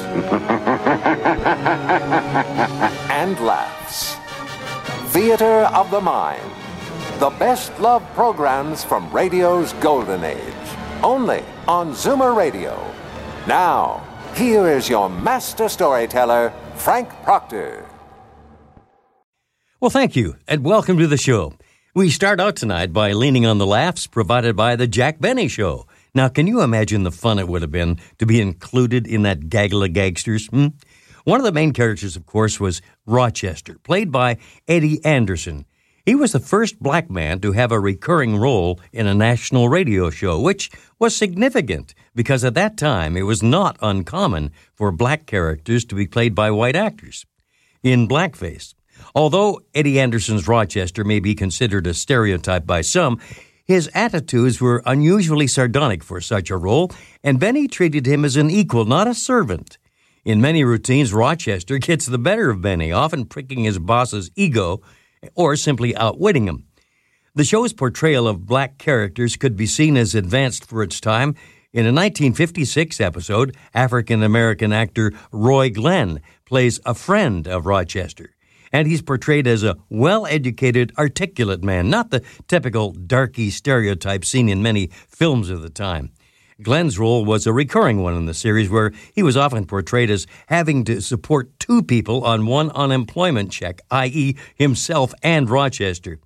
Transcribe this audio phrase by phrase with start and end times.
[3.10, 4.16] and laughs.
[5.12, 6.50] Theater of the Mind.
[7.18, 10.40] The best love programs from radio's golden age.
[11.02, 12.78] Only on Zoomer Radio.
[13.46, 17.86] Now, here is your master storyteller, Frank Proctor.
[19.80, 21.54] Well, thank you, and welcome to the show.
[21.94, 25.86] We start out tonight by leaning on the laughs provided by the Jack Benny Show.
[26.16, 29.50] Now, can you imagine the fun it would have been to be included in that
[29.50, 30.46] gaggle of gangsters?
[30.46, 30.68] Hmm?
[31.24, 35.66] One of the main characters, of course, was Rochester, played by Eddie Anderson.
[36.06, 40.08] He was the first black man to have a recurring role in a national radio
[40.08, 45.84] show, which was significant because at that time it was not uncommon for black characters
[45.84, 47.26] to be played by white actors
[47.82, 48.72] in blackface.
[49.14, 53.20] Although Eddie Anderson's Rochester may be considered a stereotype by some,
[53.66, 56.90] his attitudes were unusually sardonic for such a role,
[57.24, 59.76] and Benny treated him as an equal, not a servant.
[60.24, 64.82] In many routines, Rochester gets the better of Benny, often pricking his boss's ego
[65.34, 66.64] or simply outwitting him.
[67.34, 71.34] The show's portrayal of black characters could be seen as advanced for its time.
[71.72, 78.35] In a 1956 episode, African American actor Roy Glenn plays a friend of Rochester
[78.76, 84.50] and he's portrayed as a well educated, articulate man, not the typical darky stereotype seen
[84.50, 86.12] in many films of the time.
[86.60, 90.26] Glenn's role was a recurring one in the series where he was often portrayed as
[90.48, 96.18] having to support two people on one unemployment check, i.e., himself and Rochester.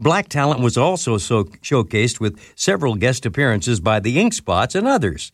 [0.00, 4.88] Black talent was also so showcased with several guest appearances by the Ink Spots and
[4.88, 5.30] others.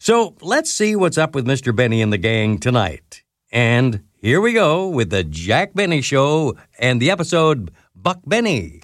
[0.00, 1.76] So let's see what's up with Mr.
[1.76, 3.22] Benny and the gang tonight.
[3.52, 8.82] And here we go with the Jack Benny Show and the episode Buck Benny.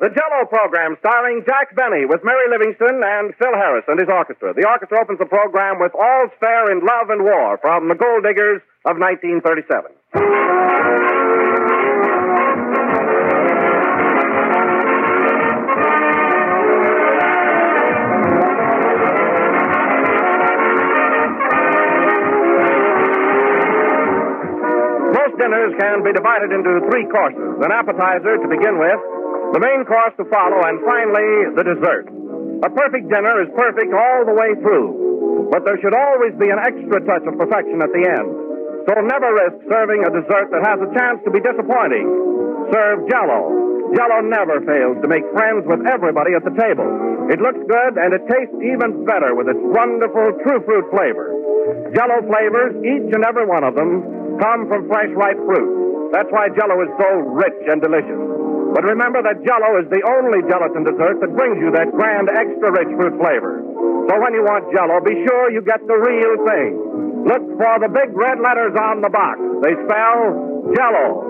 [0.00, 4.52] The Jello program starring Jack Benny with Mary Livingstone and Phil Harris and his orchestra.
[4.52, 8.24] The orchestra opens the program with All's Fair in Love and War from the Gold
[8.24, 11.23] Diggers of 1937.
[25.54, 29.00] Dinners can be divided into three courses an appetizer to begin with,
[29.54, 32.10] the main course to follow, and finally, the dessert.
[32.66, 36.58] A perfect dinner is perfect all the way through, but there should always be an
[36.58, 38.28] extra touch of perfection at the end.
[38.90, 42.04] So never risk serving a dessert that has a chance to be disappointing.
[42.74, 43.94] Serve Jello.
[43.94, 46.84] Jello never fails to make friends with everybody at the table.
[47.30, 51.30] It looks good and it tastes even better with its wonderful true fruit flavor.
[51.94, 56.12] Jello flavors, each and every one of them, come from fresh ripe fruit.
[56.12, 58.34] That's why Jello is so rich and delicious.
[58.74, 62.74] But remember that Jello is the only gelatin dessert that brings you that grand extra
[62.74, 63.62] rich fruit flavor.
[64.10, 67.22] So when you want Jello, be sure you get the real thing.
[67.22, 69.38] Look for the big red letters on the box.
[69.62, 71.22] They spell Jello.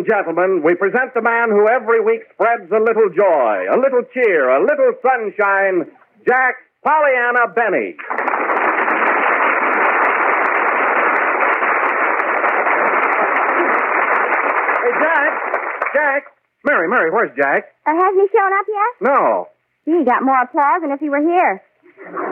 [0.00, 4.00] And gentlemen, we present the man who every week spreads a little joy, a little
[4.14, 5.92] cheer, a little sunshine,
[6.26, 7.96] Jack Pollyanna Benny.
[14.80, 15.32] Hey, Jack.
[15.92, 16.22] Jack.
[16.64, 17.68] Mary, Mary, where's Jack?
[17.86, 19.12] Uh, hasn't he shown up yet?
[19.12, 19.48] No.
[19.84, 21.62] He got more applause than if he were here.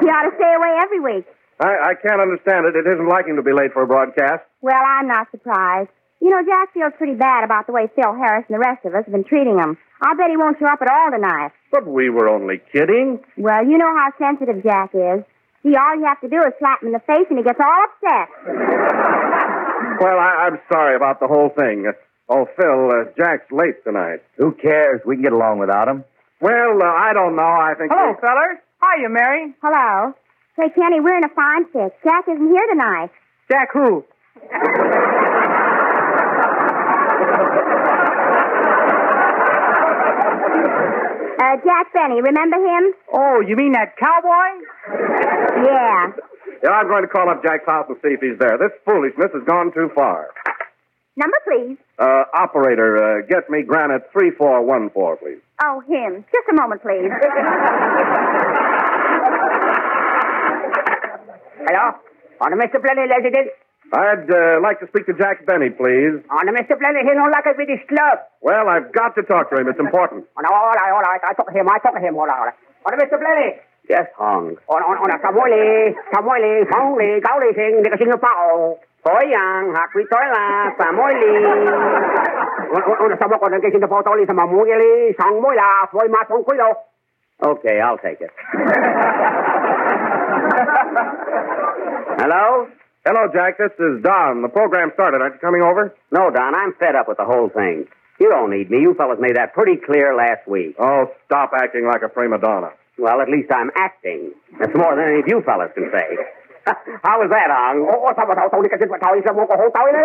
[0.01, 1.27] He ought to stay away every week.
[1.61, 2.77] I, I can't understand it.
[2.77, 4.45] It isn't like him to be late for a broadcast.
[4.63, 5.91] Well, I'm not surprised.
[6.21, 8.95] You know, Jack feels pretty bad about the way Phil Harris and the rest of
[8.95, 9.79] us have been treating him.
[10.03, 11.53] I'll bet he won't show up at all tonight.
[11.71, 13.21] But we were only kidding.
[13.37, 15.23] Well, you know how sensitive Jack is.
[15.63, 17.59] See, all you have to do is slap him in the face and he gets
[17.61, 18.29] all upset.
[20.01, 21.91] Well, I, I'm sorry about the whole thing.
[22.29, 24.21] Oh, Phil, uh, Jack's late tonight.
[24.37, 25.01] Who cares?
[25.05, 26.05] We can get along without him.
[26.41, 27.43] Well, uh, I don't know.
[27.43, 27.91] I think.
[27.93, 28.59] Hello, fellers.
[28.79, 29.55] Hiya, Mary.
[29.61, 30.15] Hello.
[30.55, 31.97] Say, Kenny, we're in a fine fix.
[32.05, 33.11] Jack isn't here tonight.
[33.51, 34.05] Jack who?
[41.49, 42.93] Uh, Jack Benny, remember him?
[43.13, 44.49] Oh, you mean that cowboy?
[45.65, 46.13] Yeah.
[46.63, 48.59] Yeah, I'm going to call up Jack Klaus and see if he's there.
[48.59, 50.29] This foolishness has gone too far.
[51.17, 51.79] Number, please.
[51.99, 55.41] Uh, operator, uh, get me Granite 3414, please.
[55.65, 56.25] Oh, him.
[56.31, 57.09] Just a moment, please.
[61.65, 61.97] Hello?
[62.43, 62.77] On Mr.
[62.81, 63.51] Plenty residence?
[63.93, 66.21] I'd uh, like to speak to Jack Benny, please.
[66.29, 66.77] On Mr.
[66.77, 68.21] Plenty, he don't like it with his club.
[68.45, 69.65] Well, I've got to talk to him.
[69.69, 70.27] It's important.
[70.37, 71.21] Oh, no, all right, all right.
[71.25, 71.65] I talk to him.
[71.69, 72.15] I talk to him.
[72.17, 72.59] All right, all right.
[72.85, 73.17] On Mr.
[73.17, 73.57] Plenty.
[73.89, 74.53] Yes, Hong.
[74.69, 78.77] On, on, on Samueli, Samueli, Gao Li Sing, Nika Sing Pao.
[79.01, 81.33] Tôi yang, hak vi tôi là Samueli.
[82.77, 86.21] On, on, on Samueli, Nika Sing Pao, tôi li Samueli, Sang Moi la, Foi Ma
[86.29, 86.77] Song Kui Lo.
[87.41, 88.31] Okay, I'll take it.
[92.21, 92.69] Hello?
[93.09, 93.57] Hello, Jack.
[93.57, 94.43] This is Don.
[94.43, 95.23] The program started.
[95.25, 95.95] Aren't you coming over?
[96.13, 97.89] No, Don, I'm fed up with the whole thing.
[98.21, 98.83] You don't need me.
[98.85, 100.77] You fellas made that pretty clear last week.
[100.79, 102.69] Oh, stop acting like a prima donna.
[102.99, 104.35] Well, at least I'm acting.
[104.61, 106.19] That's more than any of you fellas can say.
[107.01, 107.89] How was that, Hong?
[107.89, 109.69] Oh, sao mà tao tao đi cái chuyện mà tao đi sao mà có hổ
[109.73, 110.05] tao đấy.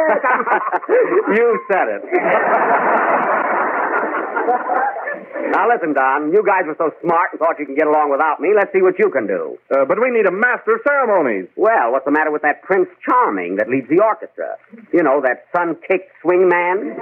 [1.35, 2.01] you said it.
[5.51, 6.31] now listen, Don.
[6.33, 8.49] You guys were so smart and thought you could get along without me.
[8.55, 9.57] Let's see what you can do.
[9.69, 11.47] Uh, but we need a master of ceremonies.
[11.55, 14.57] Well, what's the matter with that Prince Charming that leads the orchestra?
[14.91, 16.95] You know, that sun-kicked swing man?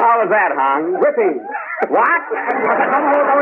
[0.00, 0.96] How was that, Hong?
[0.96, 1.44] Ripping.
[1.88, 2.22] What?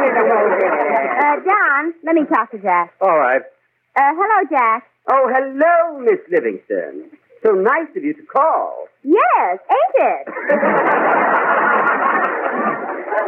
[0.08, 2.94] Uh, John, let me talk to Jack.
[3.00, 3.42] All right.
[3.96, 4.84] Uh, hello, Jack.
[5.10, 7.10] Oh, hello, Miss Livingstone.
[7.42, 8.86] So nice of you to call.
[9.04, 10.28] Yes, ain't it?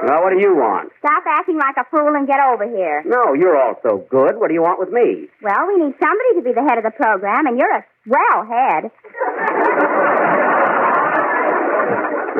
[0.02, 0.88] Well, what do you want?
[0.98, 3.02] Stop acting like a fool and get over here.
[3.04, 4.40] No, you're all so good.
[4.40, 5.28] What do you want with me?
[5.42, 8.40] Well, we need somebody to be the head of the program, and you're a swell
[8.48, 8.90] head.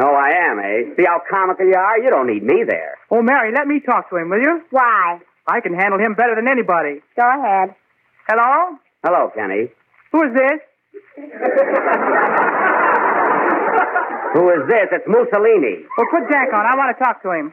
[0.01, 0.95] No, I am, eh?
[0.97, 1.99] See how comical you are?
[2.01, 2.97] You don't need me there.
[3.11, 4.63] Oh, Mary, let me talk to him, will you?
[4.71, 5.21] Why?
[5.47, 7.03] I can handle him better than anybody.
[7.15, 7.75] Go ahead.
[8.27, 8.79] Hello?
[9.05, 9.69] Hello, Kenny.
[10.13, 10.61] Who is this?
[14.35, 14.87] Who is this?
[14.95, 15.83] It's Mussolini.
[15.99, 16.63] Well, put Jack on.
[16.63, 17.53] I want to talk to him.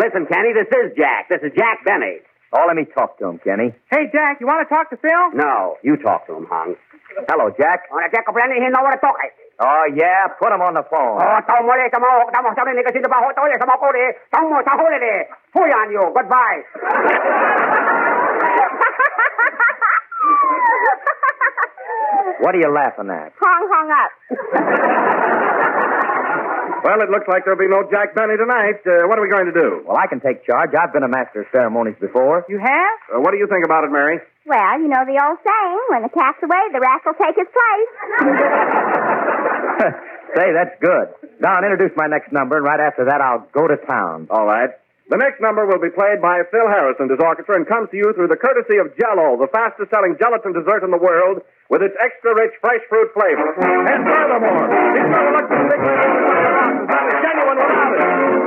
[0.00, 1.28] Listen, Kenny, this is Jack.
[1.28, 2.24] This is Jack Benny.
[2.56, 3.74] Oh, let me talk to him, Kenny.
[3.90, 5.34] Hey, Jack, you want to talk to Phil?
[5.34, 6.76] No, you talk to him, Hong.
[7.28, 7.90] Hello, Jack.
[7.92, 9.16] On Jack Plenty, he know what to talk.
[9.60, 10.26] Oh, yeah?
[10.40, 11.20] Put him on the phone.
[11.20, 13.56] Oh, tao mới đi, tao mau, tao mau, tao đi, Nika Sing Pao, tôi đi,
[13.60, 14.06] tao mau cô đi.
[14.30, 15.14] Tao mau, tao hối đi.
[15.52, 16.12] Phui on you.
[16.14, 16.58] Goodbye.
[22.40, 23.32] What are you laughing at?
[23.40, 24.10] Hong hung up.
[26.84, 28.84] Well, it looks like there'll be no Jack Benny tonight.
[28.84, 29.80] Uh, what are we going to do?
[29.88, 30.76] Well, I can take charge.
[30.76, 32.44] I've been a master of ceremonies before.
[32.46, 32.96] You have?
[33.08, 34.20] Uh, what do you think about it, Mary?
[34.44, 37.48] Well, you know the old saying, when the cat's away, the rat will take his
[37.48, 37.90] place.
[40.36, 41.08] Say, that's good.
[41.40, 44.26] Don, introduce my next number, and right after that, I'll go to town.
[44.28, 44.68] All right.
[45.10, 47.96] The next number will be played by Phil Harris and his orchestra and comes to
[47.96, 51.82] you through the courtesy of Jello, the fastest selling gelatin dessert in the world, with
[51.84, 53.52] its extra rich fresh fruit flavor.
[53.52, 54.64] And furthermore,
[54.96, 58.43] it's going to look the big it's not as genuine without it.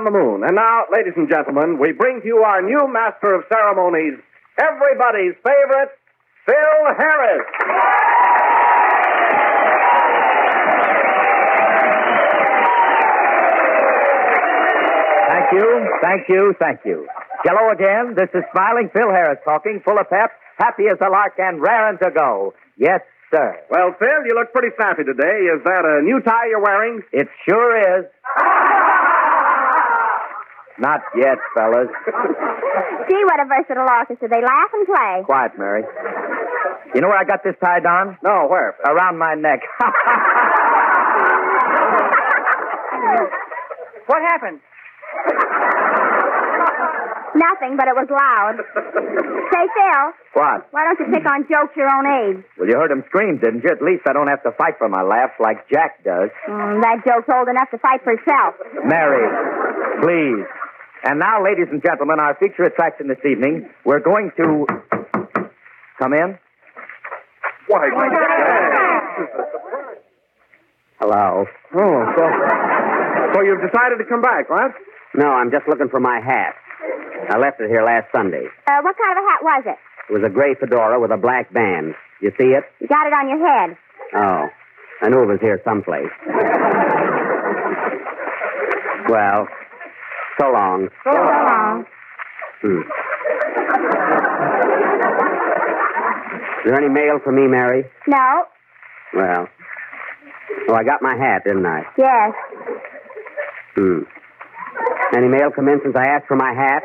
[0.00, 0.42] On the Moon.
[0.44, 4.16] And now, ladies and gentlemen, we bring to you our new master of ceremonies,
[4.56, 5.92] everybody's favorite,
[6.46, 7.44] Phil Harris.
[15.28, 15.68] Thank you,
[16.00, 17.06] thank you, thank you.
[17.44, 18.14] Hello again.
[18.16, 21.98] This is smiling Phil Harris talking, full of pep, happy as a lark, and raring
[21.98, 22.54] to go.
[22.76, 23.58] Yes, sir.
[23.70, 25.48] Well, Phil, you look pretty snappy today.
[25.52, 27.02] Is that a new tie you're wearing?
[27.12, 28.06] It sure is.
[30.80, 31.88] Not yet, fellas.
[33.08, 34.28] Gee, what a versatile orchestra.
[34.28, 35.22] They laugh and play.
[35.26, 35.84] Quiet, Mary.
[36.94, 38.16] You know where I got this tied on?
[38.24, 38.74] No, where?
[38.84, 39.60] Around my neck.
[44.10, 44.58] What happened?
[47.30, 48.58] Nothing, but it was loud.
[48.58, 50.02] Say, Phil,
[50.34, 50.66] what?
[50.74, 52.42] why don't you pick on jokes your own age?
[52.58, 53.70] Well, you heard him scream, didn't you?
[53.70, 56.30] At least I don't have to fight for my laughs like Jack does.
[56.50, 58.58] Mm, that joke's old enough to fight for itself.
[58.82, 59.22] Mary,
[60.02, 60.42] please.
[61.02, 64.66] And now, ladies and gentlemen, our feature attraction this evening, we're going to.
[65.98, 66.38] Come in.
[67.68, 67.88] Why,
[70.98, 71.44] Hello.
[71.74, 72.24] Oh, so,
[73.34, 74.72] so you've decided to come back, right?
[75.14, 76.54] No, I'm just looking for my hat.
[77.30, 78.46] I left it here last Sunday.
[78.66, 79.78] Uh, what kind of a hat was it?
[80.10, 81.94] It was a gray fedora with a black band.
[82.20, 82.64] You see it?
[82.80, 83.76] You got it on your head.
[84.14, 84.48] Oh.
[85.02, 86.10] I knew it was here someplace.
[89.08, 89.48] well,
[90.40, 90.88] so long.
[91.04, 91.84] So long.
[92.62, 92.80] Hmm.
[96.60, 97.84] Is there any mail for me, Mary?
[98.06, 98.44] No.
[99.14, 99.48] Well.
[100.68, 101.82] Oh, I got my hat, didn't I?
[101.98, 102.32] Yes.
[103.76, 104.00] Hmm.
[105.16, 106.82] Any mail come in since I asked for my hat?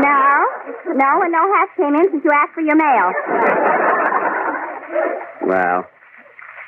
[0.00, 0.94] No.
[0.94, 3.12] No, and no hat came in since you asked for your mail.
[5.46, 5.84] Well.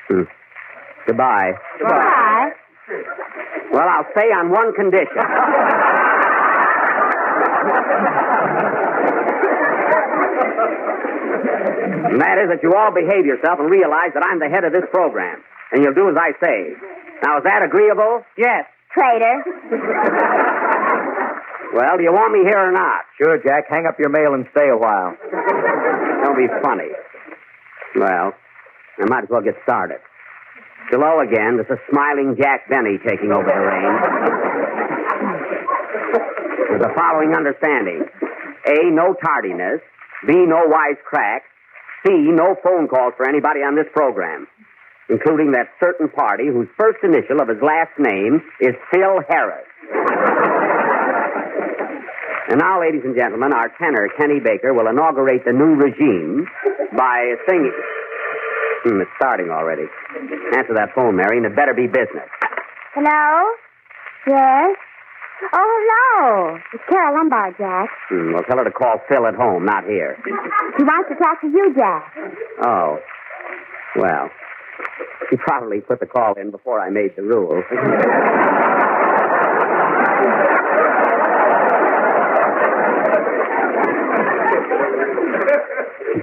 [0.09, 0.23] Hmm.
[1.07, 1.53] Goodbye.
[1.79, 2.51] Goodbye.
[3.71, 5.23] Well, I'll stay on one condition.
[12.09, 14.73] and that is that you all behave yourself and realize that I'm the head of
[14.73, 15.43] this program.
[15.71, 16.73] And you'll do as I say.
[17.21, 18.25] Now, is that agreeable?
[18.37, 18.65] Yes.
[18.91, 19.45] Traitor.
[21.73, 23.05] Well, do you want me here or not?
[23.21, 23.69] Sure, Jack.
[23.69, 25.15] Hang up your mail and stay a while.
[26.23, 26.89] Don't be funny.
[27.95, 28.33] Well,
[28.97, 29.99] I might as well get started.
[30.89, 31.53] Hello again.
[31.61, 34.01] This is smiling Jack Benny taking over the reins.
[36.73, 38.09] With the following understanding
[38.65, 39.85] A, no tardiness.
[40.25, 41.45] B, no wisecrack.
[42.01, 44.47] C, no phone calls for anybody on this program,
[45.09, 49.69] including that certain party whose first initial of his last name is Phil Harris.
[52.49, 56.47] And now, ladies and gentlemen, our tenor, Kenny Baker, will inaugurate the new regime
[56.97, 57.77] by singing.
[58.83, 59.83] Hmm, it's starting already.
[60.55, 62.29] Answer that phone, Mary, and it better be business.
[62.93, 63.51] Hello?
[64.27, 64.75] Yes?
[65.53, 66.57] Oh, hello.
[66.73, 67.89] It's Carole Lombard, Jack.
[68.09, 70.17] Hmm, well, tell her to call Phil at home, not here.
[70.77, 72.13] She wants to talk to you, Jack.
[72.63, 72.99] Oh.
[73.95, 74.29] Well,
[75.29, 77.63] she probably put the call in before I made the rules.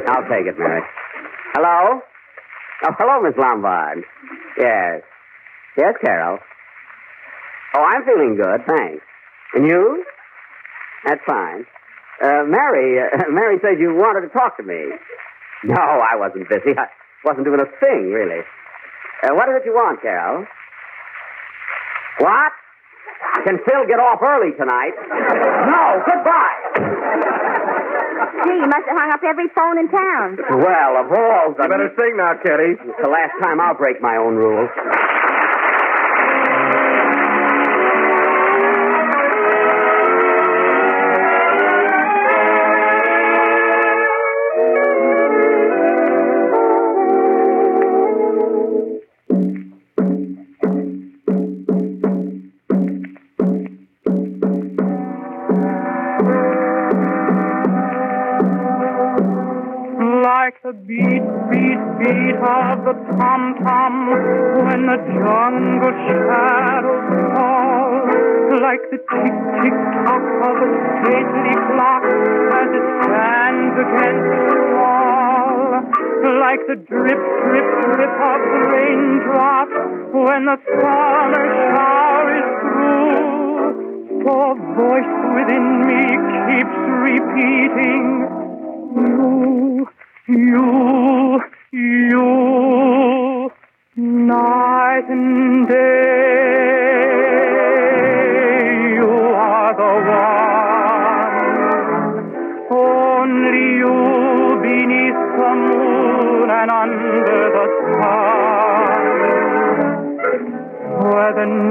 [0.08, 0.82] I'll take it, Mary.
[1.54, 2.00] Hello?
[2.84, 4.04] Oh, hello, Miss Lombard.
[4.58, 5.02] Yes.
[5.76, 6.38] Yes, Carole.
[7.74, 9.04] Oh, I'm feeling good, thanks.
[9.54, 10.04] And you?
[11.04, 11.64] That's fine.
[12.22, 14.92] Uh, Mary, uh, Mary says you wanted to talk to me.
[15.64, 16.76] No, I wasn't busy.
[16.76, 16.86] I
[17.24, 18.40] wasn't doing a thing, really.
[19.22, 20.44] Uh, what is it you want, Carole?
[22.20, 22.52] What?
[23.44, 24.92] Can Phil get off early tonight?
[25.66, 26.35] No, goodbye.
[28.46, 30.38] Gee, you must have hung up every phone in town.
[30.38, 31.66] Well, of all the...
[31.66, 32.78] You better sing now, Kitty.
[32.78, 34.70] It's the last time I'll break my own rules.
[80.36, 84.22] When the summer shower is through.
[84.22, 86.02] For voice within me
[86.46, 86.76] keeps
[87.08, 88.04] repeating.
[88.96, 89.88] You,
[90.28, 91.40] you,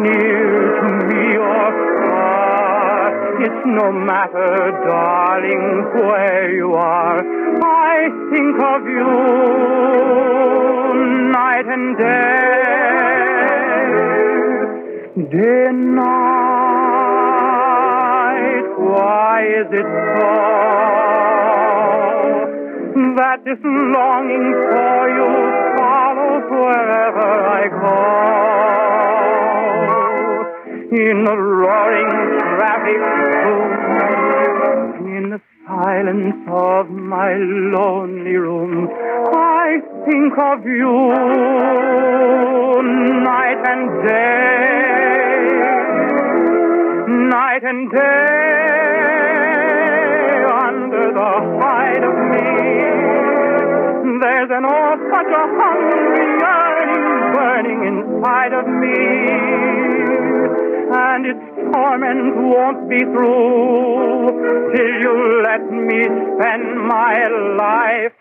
[0.03, 1.72] near to me or
[2.08, 3.01] far.
[3.46, 4.53] It's no matter,
[4.88, 7.20] darling, where you are.
[7.63, 9.13] I think of you
[11.32, 12.55] night and day.
[15.32, 16.05] Day and night,
[18.77, 20.36] why is it so
[23.17, 25.29] that this longing for you
[25.77, 29.14] follows wherever I go?
[31.05, 32.09] In the roaring
[32.57, 33.01] traffic,
[35.05, 38.89] in the silence of my lonely room,
[39.31, 41.13] I think of you
[43.21, 45.45] night and day,
[47.29, 48.65] night and day,
[50.65, 52.50] under the hide of me.
[54.21, 59.85] There's an oh, such a hungry yearning burning inside of me
[61.86, 64.34] torment won't be through
[64.74, 65.15] till you
[65.48, 66.01] let me
[66.34, 67.15] spend my
[67.62, 68.14] life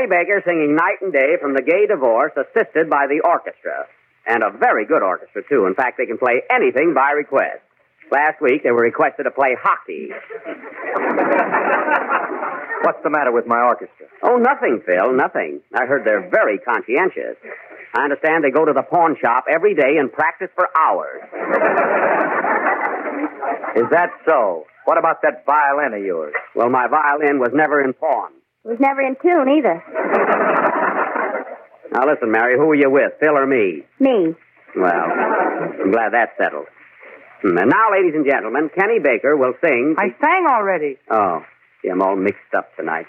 [0.00, 3.86] was Kenny Baker singing Night and Day from The Gay Divorce, assisted by the orchestra.
[4.26, 5.66] And a very good orchestra, too.
[5.66, 7.60] In fact, they can play anything by request.
[8.10, 10.10] Last week, they were requested to play hockey.
[12.82, 14.06] What's the matter with my orchestra?
[14.22, 15.60] Oh, nothing, Phil, nothing.
[15.74, 17.36] I heard they're very conscientious.
[17.94, 21.22] I understand they go to the pawn shop every day and practice for hours.
[23.76, 24.66] Is that so?
[24.84, 26.34] What about that violin of yours?
[26.54, 28.32] Well, my violin was never in pawn.
[28.64, 29.82] It was never in tune either.
[32.00, 33.82] Now, listen, Mary, who are you with, Phil or me?
[33.98, 34.34] Me.
[34.74, 35.04] Well,
[35.84, 36.66] I'm glad that's settled.
[37.42, 39.96] Hmm, And now, ladies and gentlemen, Kenny Baker will sing.
[39.98, 40.96] I sang already.
[41.10, 41.44] Oh,
[41.82, 43.06] see, I'm all mixed up tonight.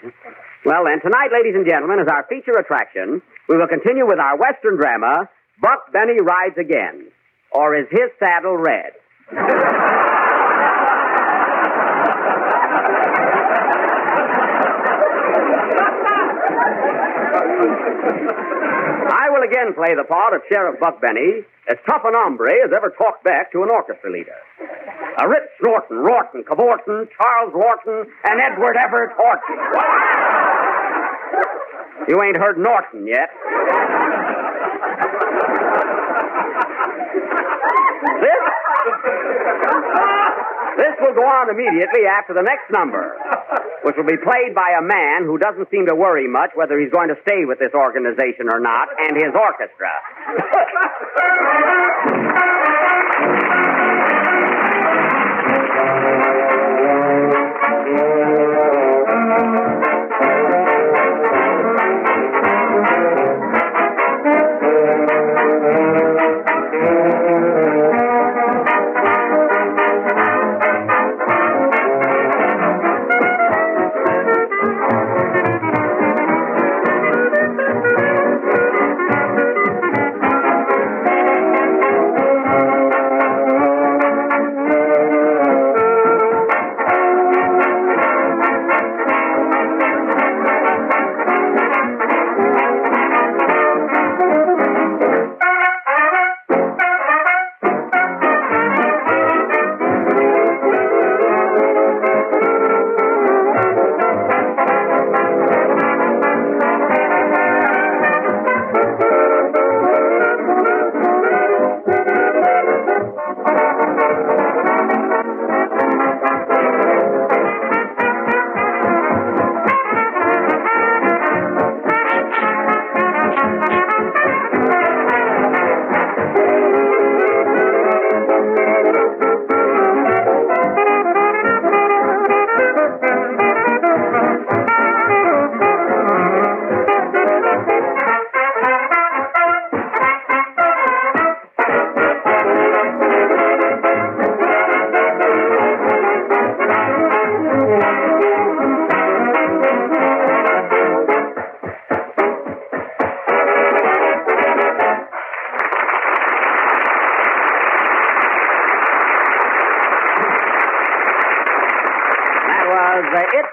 [0.66, 3.22] Well, then, tonight, ladies and gentlemen, is our feature attraction.
[3.48, 5.28] We will continue with our Western drama,
[5.60, 7.06] Buck Benny Rides Again.
[7.50, 8.92] Or is his saddle red?
[19.12, 22.72] I will again play the part of Sheriff Buck Benny, as tough an hombre as
[22.74, 24.36] ever talked back to an orchestra leader.
[25.18, 29.56] A Rip Snorton, Rorton, Cavorton, Charles Wharton, and Edward Everett Horton.
[32.08, 33.30] You ain't heard Norton yet.
[38.20, 38.42] This,
[40.76, 43.16] this will go on immediately after the next number,
[43.82, 46.92] which will be played by a man who doesn't seem to worry much whether he's
[46.92, 49.92] going to stay with this organization or not, and his orchestra.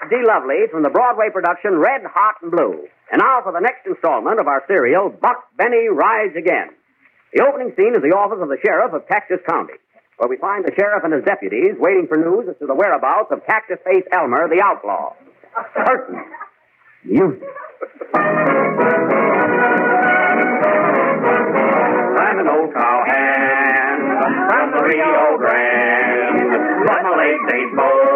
[0.10, 2.88] De-Lovely from the Broadway production Red, Hot, and Blue.
[3.12, 6.70] And now for the next installment of our serial, Buck Benny Rides Again.
[7.34, 9.78] The opening scene is the office of the sheriff of Cactus County,
[10.18, 13.30] where we find the sheriff and his deputies waiting for news as to the whereabouts
[13.32, 15.14] of Cactus Face Elmer, the outlaw.
[15.78, 16.26] Curtain.
[17.06, 17.42] Music.
[22.20, 24.02] I'm an old cowhand
[24.50, 26.50] from the Rio Grande.
[26.86, 28.09] But my legs ain't bold,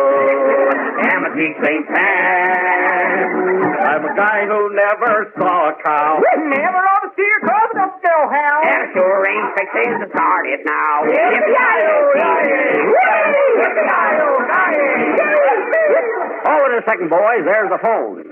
[1.45, 1.89] and my cheeks.
[3.83, 6.21] I'm a guy who never saw a cow.
[6.37, 8.59] Never ought to see your cousin up still, Hal.
[8.63, 11.03] And I sure ain't fixing to start it now.
[16.45, 17.43] Hold it a second, boys.
[17.45, 18.23] There's the phone.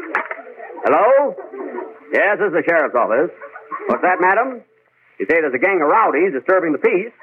[0.86, 1.36] Hello?
[2.14, 3.32] Yes, this is the sheriff's office.
[3.88, 4.62] What's that, madam?
[5.20, 7.14] You say there's a gang of rowdies disturbing the peace?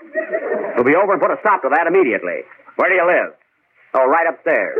[0.76, 2.46] We'll be over and put a stop to that immediately.
[2.76, 3.37] Where do you live?
[3.94, 4.78] Oh, right upstairs.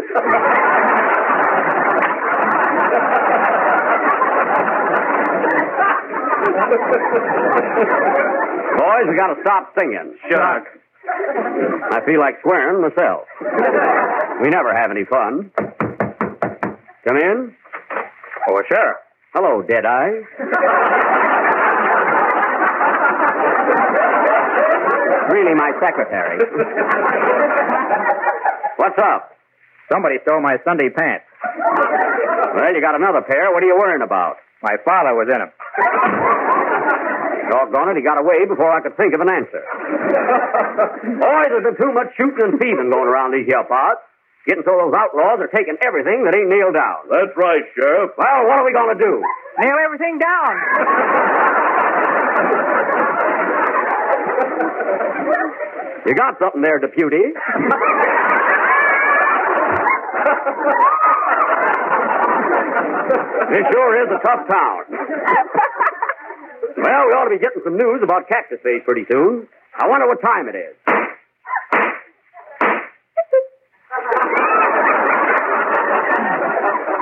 [8.79, 10.17] Boys, we gotta stop singing.
[10.31, 10.65] Shuck.
[11.91, 13.25] I feel like swearing myself.
[14.43, 15.51] We never have any fun.
[17.07, 17.55] Come in.
[18.49, 18.97] Oh, sure.
[19.33, 20.23] Hello, Deadeye.
[25.31, 26.39] really my secretary.
[28.79, 29.35] What's up?
[29.91, 31.27] Somebody stole my Sunday pants.
[32.55, 33.51] Well, you got another pair.
[33.51, 34.39] What are you worrying about?
[34.63, 35.51] My father was in them.
[37.51, 39.63] Doggone it, he got away before I could think of an answer.
[41.11, 43.99] Boys, there's been too much shooting and thieving going around these here parts.
[44.47, 47.11] Getting so those outlaws are taking everything that ain't nailed down.
[47.11, 48.15] That's right, Sheriff.
[48.15, 49.19] Well, what are we going to do?
[49.59, 50.55] Nail everything down.
[56.07, 57.35] You got something there, deputy.
[63.49, 64.85] This sure is a tough town.
[66.77, 69.49] Well, we ought to be getting some news about Cactus Face pretty soon.
[69.79, 70.77] I wonder what time it is.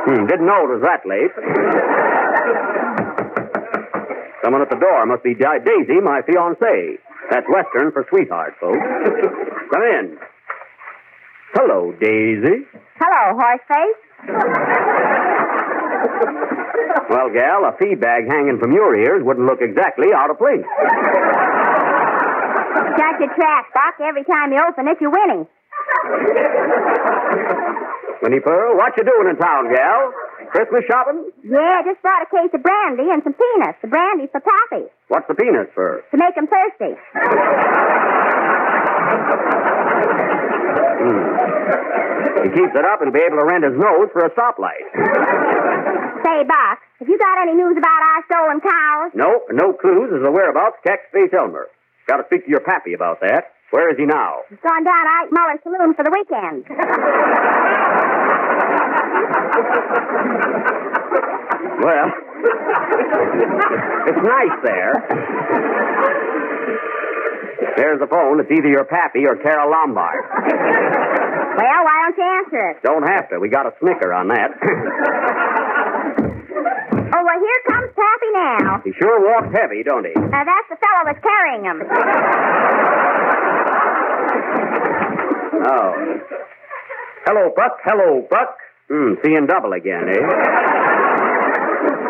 [0.07, 1.35] Hmm, didn't know it was that late.
[4.45, 6.99] Someone at the door must be Daisy, my fiancée.
[7.31, 8.79] That's Western for sweetheart, folks.
[8.79, 10.19] Come in.
[11.57, 12.69] Hello, Daisy.
[13.01, 14.01] Hello, Horseface.
[17.09, 20.61] Well, gal, a feed bag hanging from your ears wouldn't look exactly out of place.
[23.01, 23.97] Got your track, Buck.
[24.05, 25.47] Every time you open it, you're winning.
[28.23, 30.13] Winnie Pearl, what you doing in town, gal?
[30.51, 31.31] Christmas shopping?
[31.45, 33.79] Yeah, just brought a case of brandy and some peanuts.
[33.83, 36.03] The brandy's for Pappy, What's the peanuts for?
[36.11, 36.97] to make him thirsty.
[40.97, 42.45] Mm.
[42.45, 44.87] He keeps it up, he'll be able to rent his nose for a stoplight.
[46.25, 49.11] Say, Buck, have you got any news about our stolen cows?
[49.15, 51.69] No, no clues as to whereabouts Cactus Face Elmer.
[52.07, 53.53] Got to speak to your pappy about that.
[53.71, 54.43] Where is he now?
[54.49, 56.65] He's gone down to Ike Muller's saloon for the weekend.
[61.83, 62.11] Well,
[64.07, 64.93] it's nice there.
[67.77, 68.41] There's the phone.
[68.41, 70.21] It's either your pappy or Carole Lombard.
[71.57, 72.83] Well, why don't you answer it?
[72.83, 73.39] Don't have to.
[73.41, 74.51] We got a snicker on that.
[77.09, 78.83] Oh, well, here comes Pappy now.
[78.85, 80.13] he sure walks heavy, don't he?
[80.13, 81.83] Uh, that's the fellow that's carrying him.
[85.69, 85.93] Oh.
[87.25, 87.79] Hello, Buck.
[87.85, 88.57] Hello, Buck.
[88.89, 90.86] Hmm, seeing double again, eh?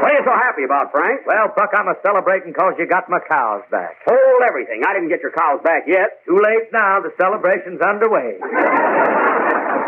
[0.00, 1.24] What are you so happy about, Frank?
[1.26, 3.96] Well, Buck, I'm a celebrating because you got my cows back.
[4.04, 4.82] Hold everything.
[4.86, 6.20] I didn't get your cows back yet.
[6.28, 7.00] Too late now.
[7.00, 8.36] The celebration's underway.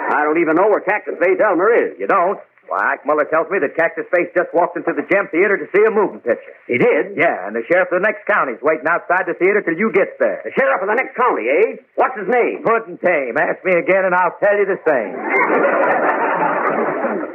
[0.08, 1.98] I don't even know where Cactus Face Elmer is.
[2.00, 2.40] You don't?
[2.68, 5.64] Why, Ike Muller tells me that Cactus Face just walked into the Gem Theater to
[5.72, 6.52] see a moving picture.
[6.68, 7.16] He did?
[7.16, 10.20] Yeah, and the sheriff of the next county's waiting outside the theater till you get
[10.20, 10.44] there.
[10.44, 11.80] The sheriff of the next county, eh?
[11.96, 12.60] What's his name?
[12.68, 13.40] Puddin' tame.
[13.40, 15.16] Ask me again, and I'll tell you the same.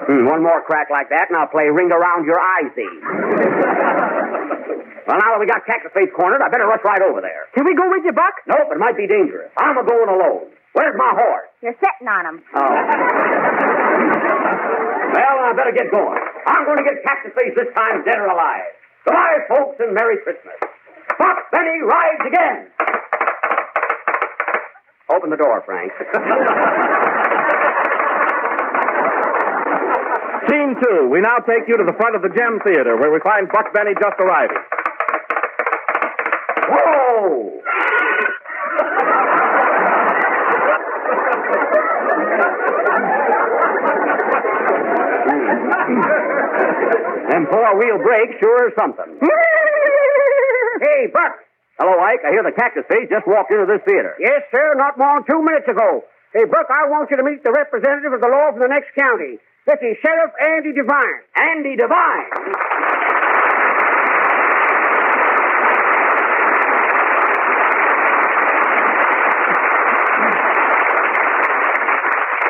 [0.03, 2.89] Hmm, one more crack like that, and I'll play Ring Around Your Eyesy.
[5.07, 7.47] well, now that we got Cactus Face cornered, I better rush right over there.
[7.55, 8.35] Can we go with you, Buck?
[8.47, 9.51] Nope, it might be dangerous.
[9.55, 10.51] I'm a going alone.
[10.73, 11.47] Where's my horse?
[11.61, 12.37] You're sitting on him.
[12.51, 12.59] Oh.
[15.13, 16.19] well, I better get going.
[16.47, 18.73] I'm going to get Cactus Face this time, dead or alive.
[19.05, 20.57] Goodbye, folks, and Merry Christmas.
[21.19, 22.67] Buck Benny rides again.
[25.13, 25.91] Open the door, Frank.
[30.49, 31.09] Scene two.
[31.09, 33.73] We now take you to the front of the Gem Theater, where we find Buck
[33.73, 34.57] Benny just arriving.
[36.69, 37.53] Whoa!
[47.53, 49.05] four-wheel brake sure is something.
[50.81, 51.37] hey, Buck.
[51.77, 52.25] Hello, Ike.
[52.25, 54.17] I hear the cactus face just walked into this theater.
[54.19, 56.01] Yes, sir, not more than two minutes ago.
[56.33, 58.93] Hey, Buck, I want you to meet the representative of the law from the next
[58.97, 59.37] county.
[59.65, 61.23] This is Sheriff Andy Devine.
[61.39, 62.27] Andy Devine.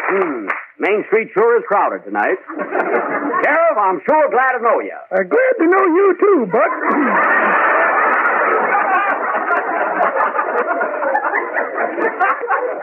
[0.10, 0.48] Hmm.
[0.80, 2.38] Main Street sure is crowded tonight.
[2.50, 4.98] Sheriff, I'm sure glad to know you.
[5.12, 7.33] Uh, glad to know you too, Buck.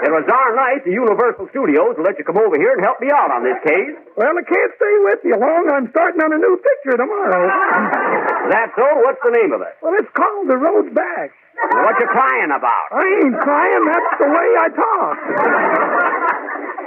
[0.01, 3.05] It was darn nice of Universal Studios to let you come over here and help
[3.05, 3.95] me out on this case.
[4.17, 5.69] well, I can't stay with you long.
[5.69, 7.45] I'm starting on a new picture tomorrow.
[8.53, 8.87] That's so.
[9.05, 9.77] What's the name of it?
[9.85, 11.37] well, it's called The Road Back.
[11.61, 12.87] What you crying about?
[12.97, 13.83] I ain't crying.
[13.85, 15.17] That's the way I talk.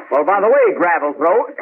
[0.09, 1.53] Well, by the way, gravel throat.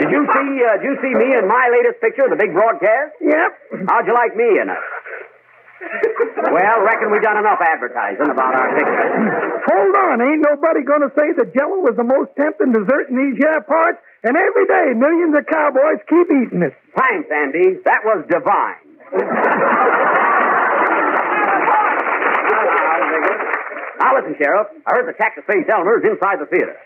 [0.00, 0.48] did you see?
[0.64, 3.12] Uh, did you see me in my latest picture, the big broadcast?
[3.20, 3.84] Yep.
[3.88, 4.80] How'd you like me in it?
[5.92, 9.08] Well, reckon we done enough advertising about our picture.
[9.68, 10.20] Hold on.
[10.24, 13.60] Ain't nobody going to say that Jello was the most tempting dessert in these here
[13.62, 13.98] parts.
[14.24, 16.74] And every day, millions of cowboys keep eating it.
[16.96, 17.82] Thanks, Andy.
[17.84, 18.80] That was divine.
[24.00, 24.68] now listen, Sheriff.
[24.86, 26.76] I heard the cactus face Elmer's inside the theater.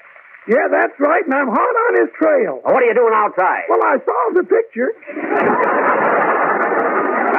[0.49, 1.25] Yeah, that's right.
[1.27, 2.63] And I'm hot on his trail.
[2.63, 3.67] Well, what are you doing outside?
[3.69, 4.95] Well, I saw the picture.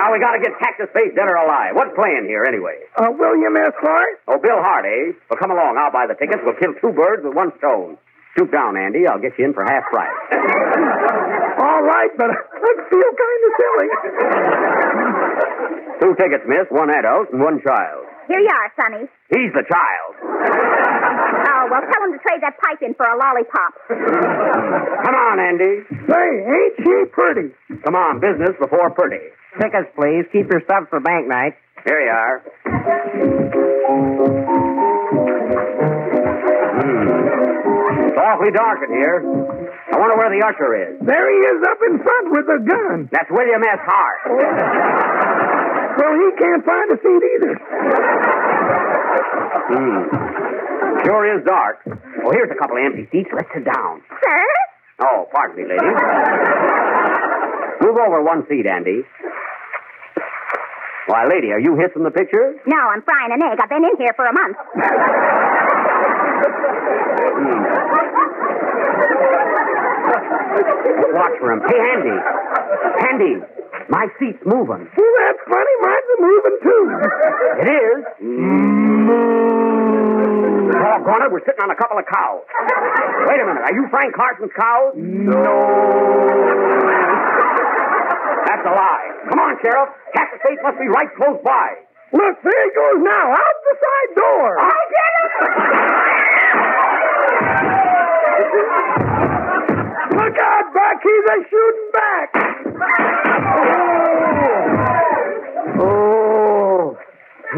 [0.08, 1.76] Now we gotta get Cactus Face dead or alive.
[1.76, 2.80] What's playing here anyway?
[2.96, 3.76] Uh, William S.
[3.76, 4.24] Hart?
[4.32, 5.12] Oh, Bill Hart, eh?
[5.28, 5.76] Well, come along.
[5.76, 6.40] I'll buy the tickets.
[6.48, 8.00] We'll kill two birds with one stone.
[8.32, 9.04] Stoop down, Andy.
[9.04, 10.16] I'll get you in for half price.
[11.60, 13.90] All right, but I feel kind of silly.
[16.00, 16.72] Two tickets, miss.
[16.72, 18.08] One adult and one child.
[18.32, 19.12] Here you are, Sonny.
[19.28, 20.12] He's the child.
[21.70, 23.72] Well, tell him to trade that pipe in for a lollipop.
[25.06, 25.84] Come on, Andy.
[26.08, 27.52] Say, ain't she pretty?
[27.84, 29.32] Come on, business before pretty.
[29.60, 30.26] Tickets, please.
[30.32, 31.54] Keep your stuff for bank night.
[31.86, 33.48] Here you are.
[36.78, 38.08] Hmm.
[38.08, 39.18] It's awfully dark in here.
[39.92, 41.00] I wonder where the usher is.
[41.06, 43.10] There he is up in front with a gun.
[43.12, 43.80] That's William S.
[43.82, 44.20] Hart.
[45.98, 47.54] Well, he can't find a seat either.
[49.68, 50.57] Hmm.
[51.08, 51.80] Sure is dark.
[51.88, 53.30] Oh, here's a couple of empty seats.
[53.32, 54.04] Let's sit down.
[54.12, 54.44] Sir?
[55.00, 55.88] Oh, pardon me, lady.
[57.80, 59.04] Move over one seat, Andy.
[61.08, 62.60] Why, lady, are you hissing the picture?
[62.68, 63.58] No, I'm frying an egg.
[63.64, 64.58] I've been in here for a month.
[67.40, 67.64] Hmm.
[71.16, 71.62] Watch for him.
[71.72, 72.18] Hey, Andy.
[73.08, 73.34] Andy,
[73.88, 74.92] my seat's moving.
[74.92, 75.76] Well, that's funny.
[75.80, 77.00] Mine's moving too.
[77.62, 78.04] It is?
[78.22, 79.97] Mm.
[80.88, 82.48] Doggone it, we're sitting on a couple of cows.
[83.28, 84.96] Wait a minute, are you Frank Carson's cows?
[84.96, 85.36] No.
[88.48, 89.12] That's a lie.
[89.28, 89.92] Come on, Sheriff.
[90.16, 91.76] Cactus Face must be right close by.
[92.16, 94.48] Look, there he goes now, out the side door.
[94.64, 95.28] I'll get him!
[100.24, 101.04] Look out, Buck.
[101.04, 102.32] He's a shooting back.
[105.84, 106.96] Oh,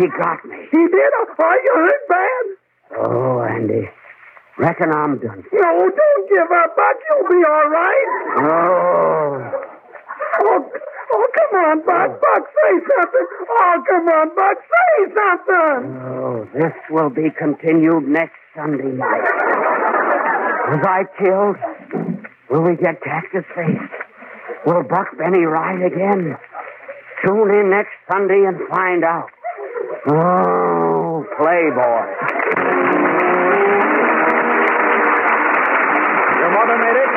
[0.02, 0.66] he got me.
[0.72, 1.12] He did?
[1.14, 2.59] Are you hurt bad?
[2.98, 3.90] Oh, Andy.
[4.58, 5.44] Reckon I'm done.
[5.54, 6.98] No, don't give up, Buck.
[7.10, 8.08] You'll be all right.
[8.38, 9.70] Oh.
[10.42, 10.72] Oh,
[11.14, 12.10] oh come on, Buck.
[12.12, 12.20] Oh.
[12.20, 13.28] Buck, say something.
[13.50, 14.58] Oh, come on, Buck.
[14.58, 16.02] Say something.
[16.02, 19.24] Oh, this will be continued next Sunday night.
[20.70, 21.56] Was I killed?
[22.50, 23.94] Will we get cactus faced?
[24.66, 26.36] Will Buck Benny ride again?
[27.26, 29.30] Tune in next Sunday and find out.
[30.08, 32.39] Oh, Playboy.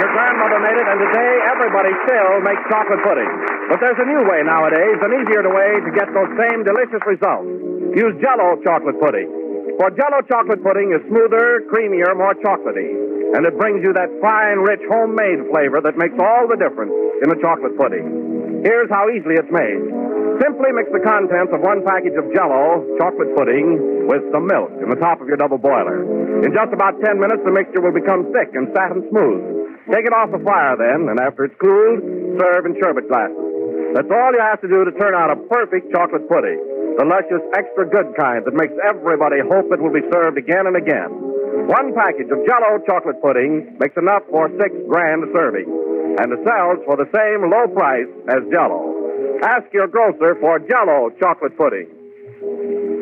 [0.02, 3.30] Your grandmother made it, and today everybody still makes chocolate pudding.
[3.70, 7.46] But there's a new way nowadays, an easier way to get those same delicious results.
[7.94, 9.30] Use Jello chocolate pudding.
[9.78, 12.90] For Jello chocolate pudding is smoother, creamier, more chocolatey,
[13.38, 17.30] and it brings you that fine, rich, homemade flavor that makes all the difference in
[17.30, 18.66] a chocolate pudding.
[18.66, 19.86] Here's how easily it's made.
[20.42, 24.90] Simply mix the contents of one package of Jello chocolate pudding with some milk in
[24.90, 26.02] the top of your double boiler.
[26.42, 29.61] In just about 10 minutes, the mixture will become thick and fat and smooth.
[29.92, 32.00] Take it off the fire then, and after it's cooled,
[32.40, 33.36] serve in sherbet glasses.
[33.92, 36.56] That's all you have to do to turn out a perfect chocolate pudding.
[36.96, 40.80] The luscious, extra good kind that makes everybody hope it will be served again and
[40.80, 41.12] again.
[41.68, 45.68] One package of Jello chocolate pudding makes enough for six grand servings,
[46.24, 48.96] and it sells for the same low price as Jello.
[49.44, 51.92] Ask your grocer for Jello chocolate pudding.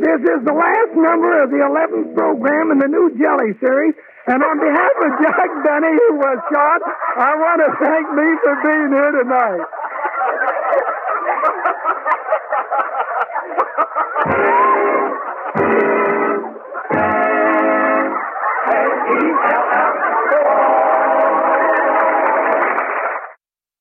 [0.03, 3.94] This is the last number of the 11th program in the new Jelly series,
[4.26, 6.83] And on behalf of Jack Benny, who was shot,
[7.16, 9.64] I want to thank me for being here tonight.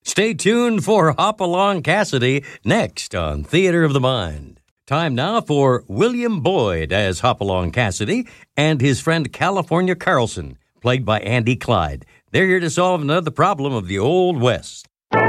[0.04, 4.59] Stay tuned for Hopalong Cassidy next on Theater of the Mind.
[4.89, 11.19] Time now for William Boyd as Hopalong Cassidy and his friend California Carlson, played by
[11.19, 12.08] Andy Clyde.
[12.32, 14.88] They're here to solve another problem of the Old West.
[15.13, 15.21] With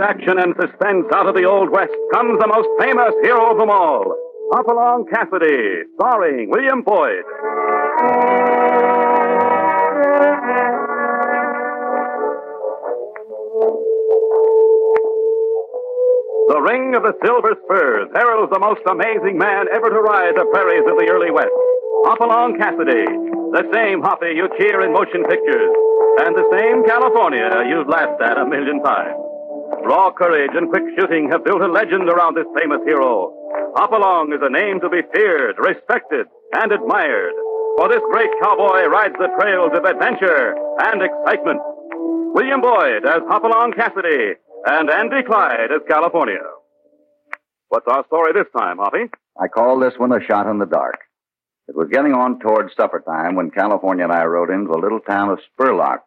[0.00, 3.70] action and suspense out of the Old West comes the most famous hero of them
[3.70, 4.12] all,
[4.54, 7.22] Hopalong Cassidy, starring William Boyd.
[16.94, 20.94] Of the silver spurs heralds the most amazing man ever to ride the prairies of
[20.94, 21.50] the early West.
[22.06, 23.02] Hopalong Cassidy,
[23.50, 25.74] the same Hoppy you cheer in motion pictures,
[26.22, 29.18] and the same California you've laughed at a million times.
[29.82, 33.34] Raw courage and quick shooting have built a legend around this famous hero.
[33.74, 36.30] Hopalong is a name to be feared, respected,
[36.62, 37.34] and admired.
[37.74, 40.54] For this great cowboy rides the trails of adventure
[40.94, 41.58] and excitement.
[42.38, 44.38] William Boyd as Hopalong Cassidy
[44.70, 46.53] and Andy Clyde as California.
[47.74, 49.10] What's our story this time, Hoppy?
[49.36, 51.00] I call this one a shot in the dark.
[51.66, 55.00] It was getting on toward supper time when California and I rode into the little
[55.00, 56.02] town of Spurlock.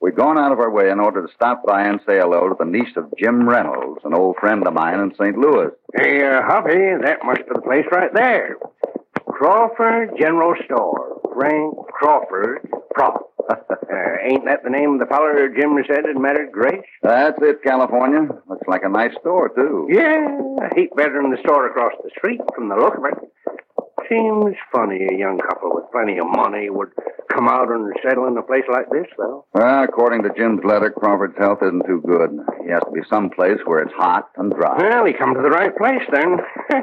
[0.00, 2.54] We'd gone out of our way in order to stop by and say hello to
[2.56, 5.36] the niece of Jim Reynolds, an old friend of mine in St.
[5.36, 5.72] Louis.
[5.96, 8.58] Hey, uh, Hoppy, that must be the place right there.
[9.26, 11.20] Crawford General Store.
[11.34, 13.33] Frank Crawford Prop.
[13.50, 16.86] Uh, ain't that the name of the feller Jim said had married Grace?
[17.02, 18.28] That's it, California.
[18.48, 19.88] Looks like a nice store, too.
[19.90, 23.18] Yeah, a heap better than the store across the street from the look of it.
[24.08, 26.90] Seems funny a young couple with plenty of money would
[27.32, 29.46] come out and settle in a place like this, though.
[29.54, 32.38] Well, according to Jim's letter, Crawford's health isn't too good.
[32.64, 34.76] He has to be someplace where it's hot and dry.
[34.76, 36.38] Well, he come to the right place then.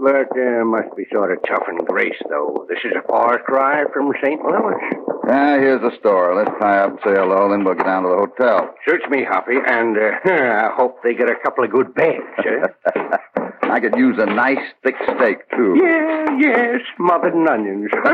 [0.00, 2.66] but uh, must be sort of tough and Grace, though.
[2.68, 4.40] This is a far cry from St.
[4.42, 5.11] Louis.
[5.24, 6.34] Ah, here's the store.
[6.34, 8.74] Let's tie up and say hello, then we'll get down to the hotel.
[8.86, 12.18] Suits me, Hoppy, and uh, I hope they get a couple of good beds.
[12.38, 12.96] Eh?
[13.62, 15.78] I could use a nice thick steak, too.
[15.82, 17.90] yeah, yeah, smothered in onions.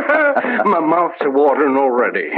[0.65, 2.29] My mouth's a watering already.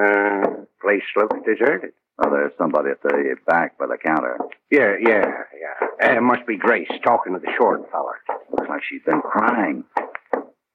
[0.00, 1.90] Uh, place looks deserted.
[2.24, 4.38] Oh, there's somebody at the back by the counter.
[4.70, 5.24] Yeah, yeah,
[5.60, 6.16] yeah.
[6.16, 8.18] Uh, must be Grace talking to the short feller.
[8.58, 9.84] Looks like she's been crying.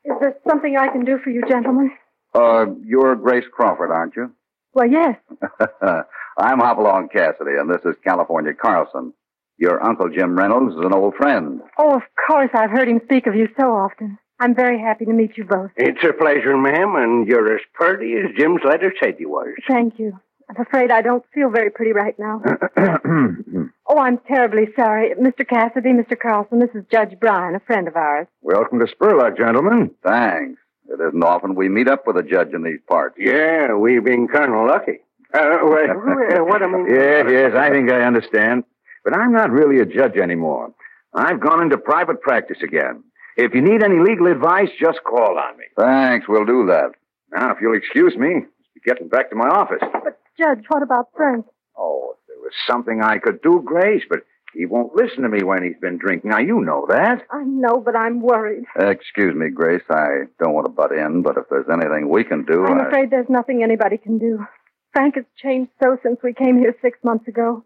[0.05, 1.91] Is there something I can do for you, gentlemen?
[2.33, 4.31] Uh, you're Grace Crawford, aren't you?
[4.73, 5.17] Well, yes.
[6.37, 9.13] I'm Hopalong Cassidy, and this is California Carlson.
[9.57, 11.61] Your Uncle Jim Reynolds is an old friend.
[11.77, 14.17] Oh, of course, I've heard him speak of you so often.
[14.39, 15.71] I'm very happy to meet you both.
[15.75, 19.53] It's a pleasure, ma'am, and you're as pretty as Jim's letter said you was.
[19.67, 20.19] Thank you.
[20.49, 22.41] I'm afraid I don't feel very pretty right now.
[23.87, 25.13] oh, I'm terribly sorry.
[25.15, 25.47] Mr.
[25.47, 26.19] Cassidy, Mr.
[26.19, 28.27] Carlson, this is Judge Bryan, a friend of ours.
[28.41, 29.91] Welcome to Spurlock, gentlemen.
[30.03, 30.59] Thanks.
[30.89, 33.15] It isn't often we meet up with a judge in these parts.
[33.17, 34.99] Yeah, we've been kind of lucky.
[35.33, 36.67] Uh, well, uh, what I.
[36.87, 38.65] Yes, yes, I think I understand.
[39.03, 40.73] But I'm not really a judge anymore.
[41.13, 43.03] I've gone into private practice again.
[43.35, 45.65] If you need any legal advice, just call on me.
[45.77, 46.91] Thanks, we'll do that.
[47.31, 49.79] Now, if you'll excuse me, I'll be getting back to my office.
[49.81, 51.45] But, Judge, what about Frank?
[51.77, 54.19] Oh, if there was something I could do, Grace, but
[54.53, 56.29] he won't listen to me when he's been drinking.
[56.29, 57.23] Now, you know that.
[57.31, 58.63] I know, but I'm worried.
[58.77, 59.83] Excuse me, Grace.
[59.89, 62.87] I don't want to butt in, but if there's anything we can do, I'm I...
[62.87, 64.45] afraid there's nothing anybody can do.
[64.93, 67.65] Frank has changed so since we came here six months ago.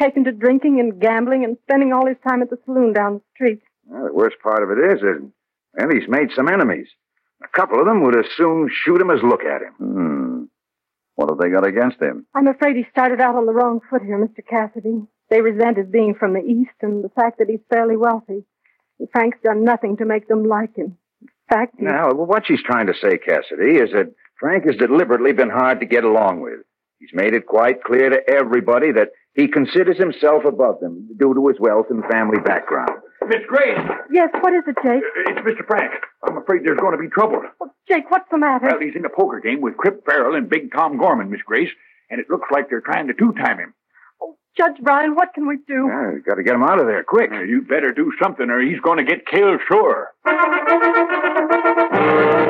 [0.00, 3.22] Taken to drinking and gambling and spending all his time at the saloon down the
[3.34, 3.60] street.
[3.84, 5.30] Well, the worst part of it is that,
[5.74, 6.88] well, he's made some enemies.
[7.44, 9.74] A couple of them would as soon shoot him as look at him.
[9.74, 10.44] Hmm.
[11.14, 12.26] What have they got against him?
[12.34, 14.46] I'm afraid he started out on the wrong foot here, Mr.
[14.48, 15.02] Cassidy.
[15.30, 18.44] They resent his being from the East and the fact that he's fairly wealthy.
[18.98, 20.96] And Frank's done nothing to make them like him.
[21.20, 21.74] In fact.
[21.78, 25.86] Now, what she's trying to say, Cassidy, is that Frank has deliberately been hard to
[25.86, 26.60] get along with.
[26.98, 31.48] He's made it quite clear to everybody that he considers himself above them due to
[31.48, 33.01] his wealth and family background.
[33.22, 33.78] Uh, Miss Grace,
[34.10, 35.02] Yes, what is it, Jake?
[35.02, 35.66] Uh, it's Mr.
[35.66, 35.92] Frank.
[36.26, 37.42] I'm afraid there's going to be trouble.
[37.88, 38.66] Jake, what's the matter?
[38.66, 41.70] Well, he's in a poker game with Crip Farrell and Big Tom Gorman, Miss Grace,
[42.10, 43.74] and it looks like they're trying to two-time him.
[44.20, 45.86] Oh, Judge Bryan, what can we do?
[45.88, 47.30] Yeah, we've got to get him out of there quick.
[47.32, 50.08] Uh, you better do something, or he's going to get killed sure.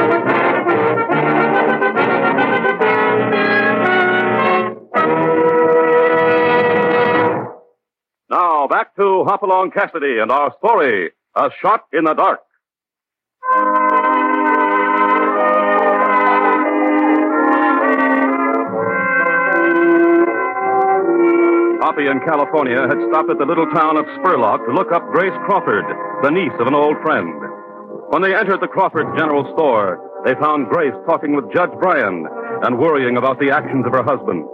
[8.62, 12.38] Now, back to Hopalong Cassidy and our story, A Shot in the Dark.
[21.82, 25.34] Hoppy in California had stopped at the little town of Spurlock to look up Grace
[25.44, 25.84] Crawford,
[26.22, 27.34] the niece of an old friend.
[28.10, 32.28] When they entered the Crawford General Store, they found Grace talking with Judge Bryan
[32.62, 34.46] and worrying about the actions of her husband.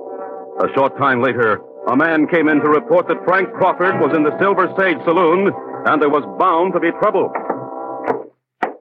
[0.64, 4.22] A short time later, a man came in to report that Frank Crawford was in
[4.22, 5.50] the Silver Sage Saloon
[5.86, 7.32] and there was bound to be trouble.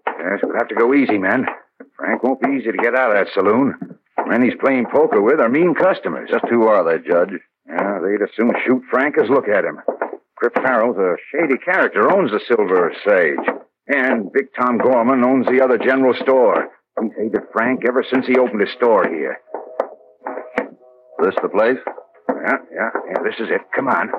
[0.06, 1.46] Yes, we'll have to go easy, man.
[1.96, 3.76] Frank won't be easy to get out of that saloon.
[4.28, 6.30] Men he's playing poker with are mean customers.
[6.30, 7.40] Just who are they, Judge?
[7.68, 9.80] Yeah, they'd as soon shoot Frank as look at him.
[10.36, 13.56] Crip Farrell's a shady character, owns the Silver Sage.
[13.88, 16.68] And Big Tom Gorman owns the other general store.
[17.02, 19.40] He's hated Frank ever since he opened his store here.
[21.20, 21.80] This the place?
[22.30, 23.62] Yeah, yeah, yeah, this is it.
[23.76, 24.10] Come on.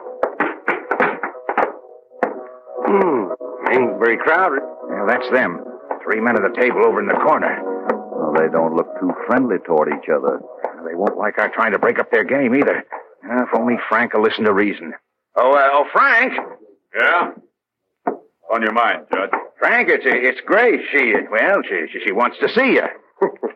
[2.89, 3.33] Hmm.
[3.73, 4.63] Ain't very crowded.
[4.91, 5.65] Yeah, that's them.
[6.03, 7.61] Three men at the table over in the corner.
[7.63, 10.41] Well, they don't look too friendly toward each other.
[10.87, 12.85] They won't like our trying to break up their game either.
[13.29, 14.95] Uh, if only Frank will listen to reason.
[15.37, 16.33] Oh, uh, oh, Frank!
[16.99, 17.31] Yeah?
[18.53, 19.31] On your mind, Judge?
[19.59, 20.81] Frank, it's it's Grace.
[20.93, 22.85] She, well, she, she, she wants to see you.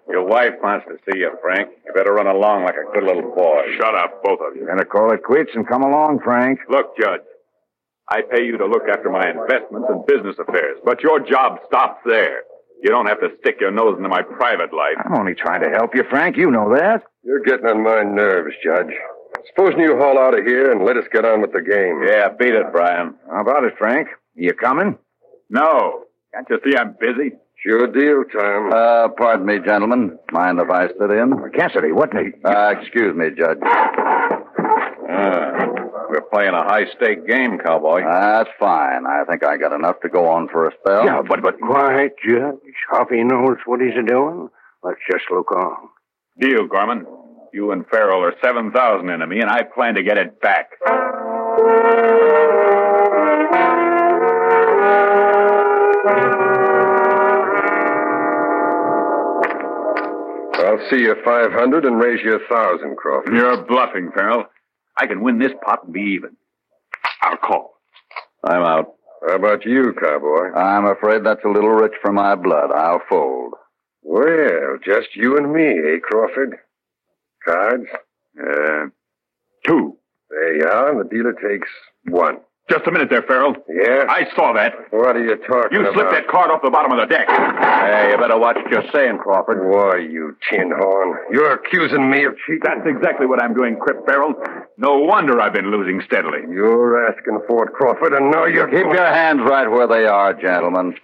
[0.08, 1.70] Your wife wants to see you, Frank.
[1.86, 3.62] You better run along like a good little boy.
[3.76, 4.66] Shut up, both of you.
[4.66, 6.60] Gonna call it quits and come along, Frank.
[6.68, 7.22] Look, Judge,
[8.10, 12.00] I pay you to look after my investments and business affairs, but your job stops
[12.04, 12.42] there.
[12.82, 14.96] You don't have to stick your nose into my private life.
[15.04, 16.36] I'm only trying to help you, Frank.
[16.36, 17.04] You know that.
[17.22, 18.92] You're getting on my nerves, Judge.
[19.54, 22.02] Supposing you haul out of here and let us get on with the game.
[22.04, 23.14] Yeah, beat it, Bryan.
[23.30, 24.08] How about it, Frank?
[24.34, 24.98] You coming?
[25.48, 26.04] No.
[26.34, 27.36] Can't you see I'm busy?
[27.64, 28.72] Sure deal, Tom.
[28.72, 30.18] Uh, pardon me, gentlemen.
[30.32, 31.32] Mind if I sit in?
[31.54, 32.32] Cassidy, what the...
[32.44, 33.58] Uh, excuse me, Judge.
[35.08, 35.68] Uh,
[36.10, 38.02] we're playing a high stake game, cowboy.
[38.02, 39.06] That's fine.
[39.06, 41.04] I think I got enough to go on for a spell.
[41.04, 41.60] Yeah, but, but...
[41.60, 42.58] Quiet, Judge.
[42.90, 44.48] Hoppy knows what he's doing.
[44.82, 45.88] Let's just look on.
[46.40, 47.06] Deal, Gorman.
[47.52, 50.70] You and Farrell are 7,000 into me, and I plan to get it back.
[60.72, 63.34] I'll see you 500 and raise you a 1,000, Crawford.
[63.34, 64.46] You're bluffing, Farrell.
[64.96, 66.36] I can win this pot and be even.
[67.20, 67.74] I'll call.
[68.44, 68.94] I'm out.
[69.26, 70.52] How about you, cowboy?
[70.56, 72.70] I'm afraid that's a little rich for my blood.
[72.72, 73.54] I'll fold.
[74.02, 76.56] Well, just you and me, eh, Crawford?
[77.44, 77.86] Cards?
[78.38, 78.86] Uh,
[79.66, 79.98] two.
[80.30, 81.68] There you are, and the dealer takes
[82.08, 82.38] one.
[82.72, 83.52] Just a minute there, Farrell.
[83.68, 84.06] Yeah?
[84.08, 84.72] I saw that.
[84.96, 85.92] What are you talking You about?
[85.92, 87.28] slipped that card off the bottom of the deck.
[87.28, 89.60] Hey, you better watch what you're saying, Crawford.
[89.60, 91.18] Why, you tin horn.
[91.30, 92.64] You're accusing me of cheating.
[92.64, 94.32] That's exactly what I'm doing, Crip Farrell.
[94.78, 96.48] No wonder I've been losing steadily.
[96.48, 98.68] You're asking for it, Crawford, and now you're...
[98.68, 100.94] Keep your hands right where they are, gentlemen.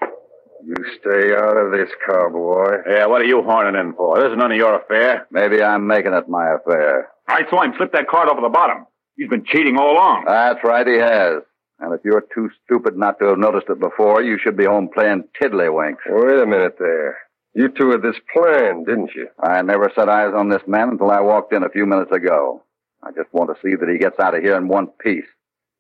[0.65, 2.79] You stay out of this, cowboy.
[2.89, 4.17] Yeah, what are you horning in for?
[4.19, 5.27] This is none of your affair.
[5.31, 7.11] Maybe I'm making it my affair.
[7.29, 8.87] I saw him slip that card off of the bottom.
[9.19, 10.25] He's been cheating all along.
[10.27, 11.43] That's right, he has.
[11.81, 14.89] And if you're too stupid not to have noticed it before, you should be home
[14.93, 15.99] playing tiddlywinks.
[16.09, 17.19] Wait a minute there.
[17.55, 19.29] You two had this plan, didn't you?
[19.43, 22.63] I never set eyes on this man until I walked in a few minutes ago.
[23.03, 25.27] I just want to see that he gets out of here in one piece.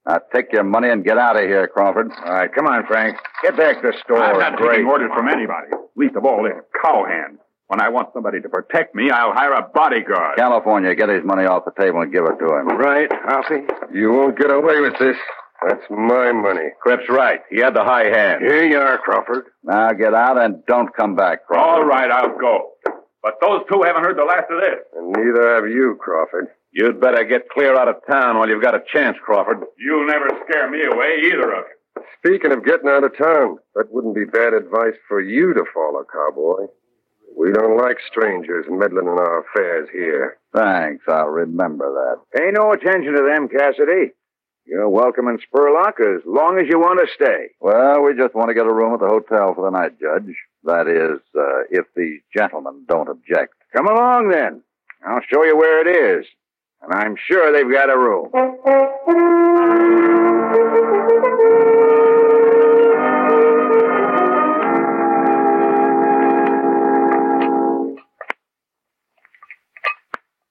[0.06, 2.10] Now take your money and get out of here, Crawford.
[2.24, 3.18] All right, come on, Frank.
[3.42, 4.22] Get back to the store.
[4.22, 4.70] I'm not Great.
[4.76, 5.68] taking orders from anybody.
[5.96, 7.38] Least of all this cowhand.
[7.66, 10.38] When I want somebody to protect me, I'll hire a bodyguard.
[10.38, 12.68] California, get his money off the table and give it to him.
[12.78, 13.66] Right, Hoppy?
[13.92, 15.16] You won't get away with this.
[15.66, 16.70] That's my money.
[16.80, 17.40] Crip's right.
[17.50, 18.42] He had the high hand.
[18.42, 19.46] Here you are, Crawford.
[19.64, 21.68] Now get out and don't come back, Crawford.
[21.68, 22.70] All right, I'll go.
[23.22, 24.78] But those two haven't heard the last of this.
[24.96, 26.46] And neither have you, Crawford.
[26.70, 29.58] You'd better get clear out of town while you've got a chance, Crawford.
[29.78, 32.02] You'll never scare me away, either of you.
[32.18, 36.04] Speaking of getting out of town, that wouldn't be bad advice for you to follow,
[36.12, 36.66] cowboy.
[37.36, 40.38] We don't like strangers meddling in our affairs here.
[40.54, 42.38] Thanks, I'll remember that.
[42.38, 44.12] Pay no attention to them, Cassidy.
[44.68, 47.46] You're welcome in Spurlock as long as you want to stay.
[47.58, 50.36] Well, we just want to get a room at the hotel for the night, Judge.
[50.64, 53.54] That is, uh, if these gentlemen don't object.
[53.74, 54.62] Come along then.
[55.06, 56.26] I'll show you where it is.
[56.82, 60.17] And I'm sure they've got a room.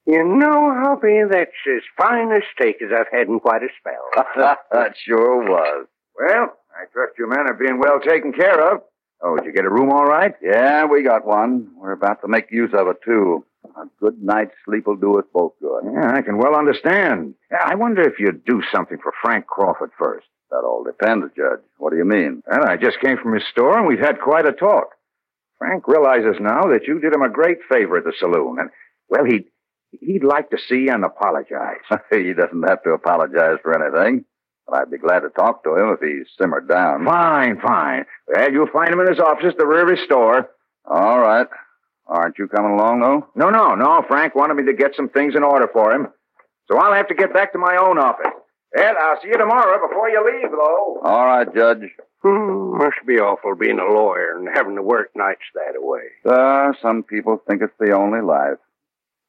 [0.08, 4.26] You know, Hoppy, that's as fine a steak as I've had in quite a spell.
[4.72, 5.88] that sure was.
[6.18, 8.84] Well, I trust your men are being well taken care of.
[9.22, 10.34] Oh, did you get a room all right?
[10.41, 11.72] Yeah, we got one.
[11.76, 13.43] We're about to make use of it, too.
[13.76, 15.84] A good night's sleep will do us both good.
[15.91, 17.34] Yeah, I can well understand.
[17.51, 20.28] I wonder if you'd do something for Frank Crawford first.
[20.51, 21.60] That all depends, Judge.
[21.78, 22.43] What do you mean?
[22.47, 24.91] Well, I just came from his store and we've had quite a talk.
[25.58, 28.70] Frank realizes now that you did him a great favor at the saloon, and
[29.10, 29.45] well, he'd
[29.92, 31.82] he'd like to see you and apologize.
[32.12, 34.26] he doesn't have to apologize for anything.
[34.68, 37.06] But I'd be glad to talk to him if he's simmered down.
[37.06, 38.06] Fine, fine.
[38.28, 40.50] Well, you'll find him in his office at the rear of his store.
[40.86, 41.48] All right.
[42.08, 43.28] Aren't you coming along, though?
[43.36, 44.04] No, no, no.
[44.08, 46.08] Frank wanted me to get some things in order for him.
[46.70, 48.32] So I'll have to get back to my own office.
[48.76, 51.00] Ed, I'll see you tomorrow before you leave, though.
[51.04, 51.90] All right, Judge.
[52.24, 56.02] Hmm, must be awful being a lawyer and having to work nights that way.
[56.26, 58.58] Uh, some people think it's the only life.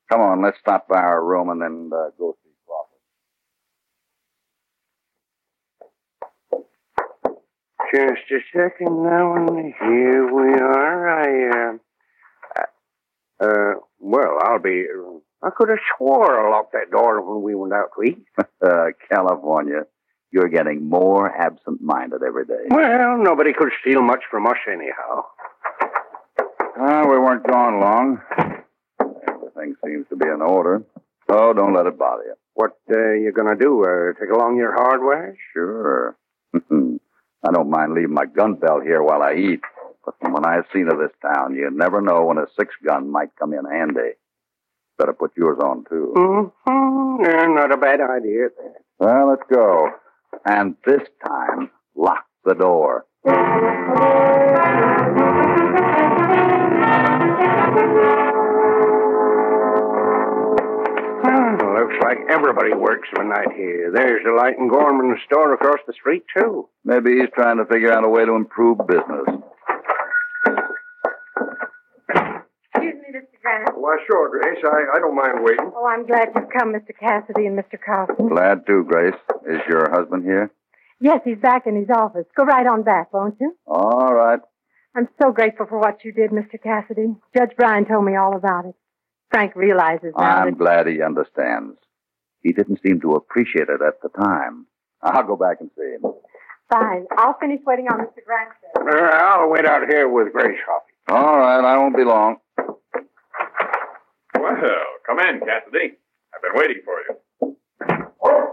[0.09, 2.51] Come on, let's stop by our room and then uh, go see
[6.51, 6.65] Crawford.
[7.93, 11.09] Just a second now, and here we are.
[11.11, 11.77] I,
[12.59, 12.65] uh,
[13.45, 14.87] uh, well, I'll be.
[15.43, 18.25] I could have swore I locked that door when we went out to eat.
[18.63, 19.83] uh, California,
[20.33, 22.65] you're getting more absent-minded every day.
[22.71, 25.27] Well, nobody could steal much from us anyhow.
[26.81, 28.21] Ah, we weren't gone long.
[29.59, 30.83] Everything seems to be in order.
[31.29, 32.35] So don't let it bother you.
[32.55, 33.85] What uh, you gonna do?
[33.85, 35.37] Uh, take along your hardware?
[35.53, 36.17] Sure.
[36.55, 39.61] I don't mind leaving my gun belt here while I eat.
[40.05, 43.11] But from what I've seen of this town, you never know when a six gun
[43.11, 44.17] might come in handy.
[44.97, 46.13] Better put yours on, too.
[46.17, 47.25] Mm-hmm.
[47.25, 48.49] Yeah, not a bad idea.
[48.99, 49.91] Well, let's go.
[50.45, 53.05] And this time, lock the door.
[61.89, 63.91] Looks like everybody works of night here.
[63.93, 66.69] There's the light in Gorman's store across the street, too.
[66.85, 69.27] Maybe he's trying to figure out a way to improve business.
[72.75, 73.41] Excuse me, Mr.
[73.43, 73.71] Grant.
[73.75, 74.63] Why, sure, Grace.
[74.65, 75.71] I, I don't mind waiting.
[75.75, 76.93] Oh, I'm glad you've come, Mr.
[76.99, 77.79] Cassidy and Mr.
[77.85, 78.29] Carlson.
[78.29, 79.19] Glad to, Grace.
[79.49, 80.51] Is your husband here?
[81.01, 82.27] Yes, he's back in his office.
[82.37, 83.57] Go right on back, won't you?
[83.67, 84.41] All right.
[84.97, 86.61] I'm so grateful for what you did, Mr.
[86.61, 87.15] Cassidy.
[87.37, 88.75] Judge Bryan told me all about it.
[89.31, 90.59] Frank realizes now I'm that...
[90.59, 91.77] glad he understands.
[92.41, 94.67] He didn't seem to appreciate it at the time.
[95.03, 96.13] I'll go back and see him.
[96.71, 97.07] Fine.
[97.17, 98.25] I'll finish waiting on Mr.
[98.25, 98.51] Grant.
[98.77, 100.93] Uh, I'll wait out here with Grace Hoppy.
[101.09, 102.37] All right, I won't be long.
[104.35, 104.57] Well,
[105.07, 105.97] come in, Cassidy.
[106.35, 107.57] I've been waiting for you.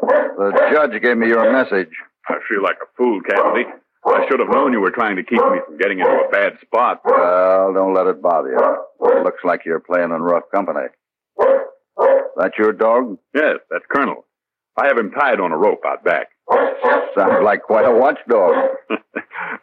[0.08, 1.92] The judge gave me your message.
[2.28, 3.66] I feel like a fool, Cassidy.
[4.08, 6.54] I should have known you were trying to keep me from getting into a bad
[6.62, 7.02] spot.
[7.04, 9.24] Well, don't let it bother you.
[9.24, 10.88] Looks like you're playing in rough company.
[12.38, 13.18] That your dog?
[13.34, 14.26] Yes, that's Colonel.
[14.78, 16.28] I have him tied on a rope out back.
[17.18, 18.54] Sounds like quite a watchdog.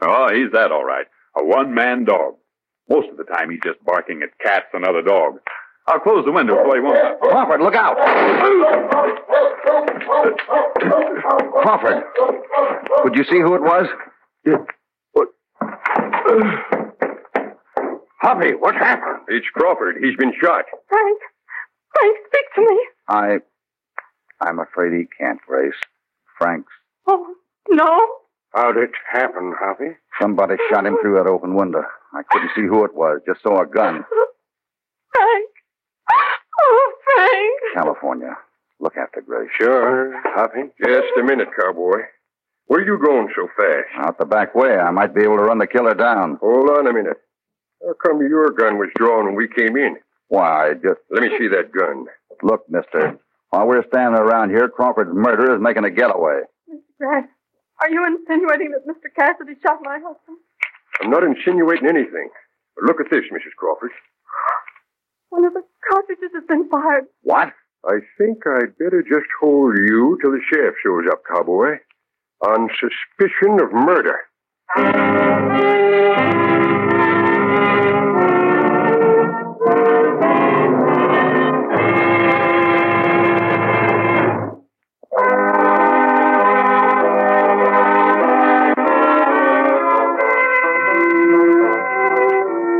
[0.03, 1.07] oh, he's that all right.
[1.39, 2.35] A one-man dog.
[2.89, 5.41] Most of the time he's just barking at cats and other dogs.
[5.87, 7.21] I'll close the window so he won't.
[7.21, 7.97] Crawford, look out!
[11.63, 12.03] Crawford,
[13.03, 13.87] could you see who it was?
[18.21, 19.25] Hoppy, what happened?
[19.29, 19.97] It's Crawford.
[20.03, 20.65] He's been shot.
[20.89, 21.19] Frank!
[21.99, 22.87] Frank, speak to me.
[23.09, 23.39] I.
[24.41, 25.75] I'm afraid he can't, Grace.
[26.39, 26.73] Frank's.
[27.07, 27.35] Oh,
[27.69, 28.01] no.
[28.55, 29.97] How'd it happen, Hoppy?
[30.21, 31.85] Somebody shot him through that open window.
[32.13, 34.05] I couldn't see who it was, just saw a gun.
[35.15, 35.49] Frank!
[36.61, 37.61] Oh, Frank!
[37.75, 38.37] California.
[38.81, 39.51] Look after Grace.
[39.59, 40.71] Sure, Hoppy.
[40.85, 42.01] Just a minute, cowboy.
[42.67, 44.07] Where you going so fast?
[44.07, 44.77] Out the back way.
[44.77, 46.39] I might be able to run the killer down.
[46.41, 47.19] Hold on a minute.
[47.83, 49.97] How come your gun was drawn when we came in?
[50.29, 51.01] Why, just.
[51.11, 52.07] Let me see that gun.
[52.43, 53.19] Look, mister.
[53.51, 56.41] While we're standing around here, Crawford's murderer is making a getaway.
[56.71, 56.81] Mr.
[56.99, 57.27] Grant,
[57.83, 59.13] are you insinuating that Mr.
[59.15, 60.39] Cassidy shot my husband?
[61.03, 62.31] I'm not insinuating anything.
[62.77, 63.53] But look at this, Mrs.
[63.59, 63.91] Crawford.
[65.29, 67.05] One of the cartridges has been fired.
[67.23, 67.53] What?
[67.85, 71.77] I think I'd better just hold you till the sheriff shows up, cowboy.
[72.45, 74.19] On suspicion of murder.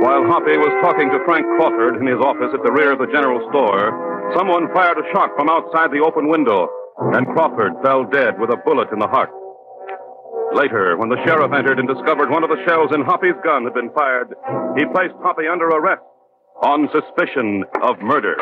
[0.03, 3.07] While Hoppy was talking to Frank Crawford in his office at the rear of the
[3.13, 6.69] general store, someone fired a shot from outside the open window,
[7.15, 9.31] and Crawford fell dead with a bullet in the heart.
[10.55, 13.75] Later, when the sheriff entered and discovered one of the shells in Hoppy's gun had
[13.75, 14.29] been fired,
[14.77, 16.03] he placed Hoppy under arrest
[16.63, 18.37] on suspicion of murder.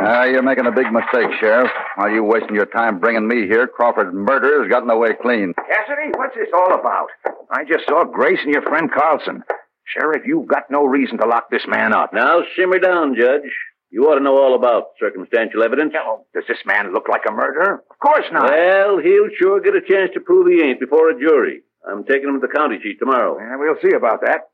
[0.00, 1.70] Ah, you're making a big mistake, Sheriff.
[1.96, 5.52] While you wasting your time bringing me here, Crawford's murder has gotten away clean.
[5.54, 7.08] Cassidy, what's this all about?
[7.50, 9.42] I just saw Grace and your friend Carlson.
[9.84, 12.14] Sheriff, you've got no reason to lock this man up.
[12.14, 13.50] Now simmer down, Judge.
[13.90, 15.92] You ought to know all about circumstantial evidence.
[16.32, 17.82] Does this man look like a murderer?
[17.90, 18.50] Of course not.
[18.50, 21.62] Well, he'll sure get a chance to prove he ain't before a jury.
[21.86, 23.36] I'm taking him to the county seat tomorrow.
[23.38, 24.48] Yeah, we'll see about that.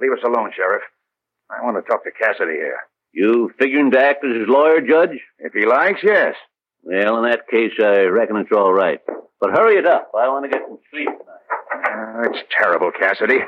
[0.00, 0.82] Leave us alone, Sheriff.
[1.50, 2.78] I want to talk to Cassidy here.
[3.12, 5.18] You figuring to act as his lawyer, Judge?
[5.38, 6.34] If he likes, yes.
[6.82, 9.00] Well, in that case, I reckon it's all right.
[9.40, 10.10] But hurry it up.
[10.16, 12.26] I want to get some sleep tonight.
[12.26, 13.38] Uh, it's terrible, Cassidy.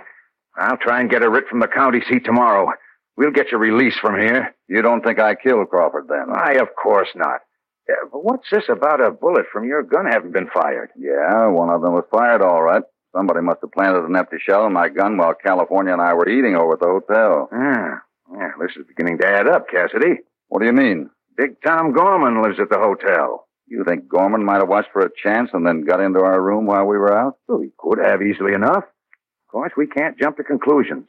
[0.56, 2.72] I'll try and get a writ from the county seat tomorrow.
[3.16, 4.54] We'll get you released from here.
[4.68, 6.30] You don't think I killed Crawford then?
[6.30, 7.40] Why, of course not.
[7.88, 10.90] Yeah, but what's this about a bullet from your gun having been fired?
[10.96, 12.82] Yeah, one of them was fired all right.
[13.14, 16.28] Somebody must have planted an empty shell in my gun while California and I were
[16.28, 17.48] eating over at the hotel.
[17.52, 18.00] Ah,
[18.34, 20.20] yeah, this is beginning to add up, Cassidy.
[20.48, 21.10] What do you mean?
[21.36, 23.46] Big Tom Gorman lives at the hotel.
[23.66, 26.66] You think Gorman might have watched for a chance and then got into our room
[26.66, 27.36] while we were out?
[27.48, 28.84] Well, he could have easily enough.
[28.84, 31.08] Of course, we can't jump to conclusions.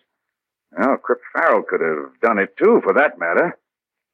[0.78, 3.58] Well, Crip Farrell could have done it too, for that matter.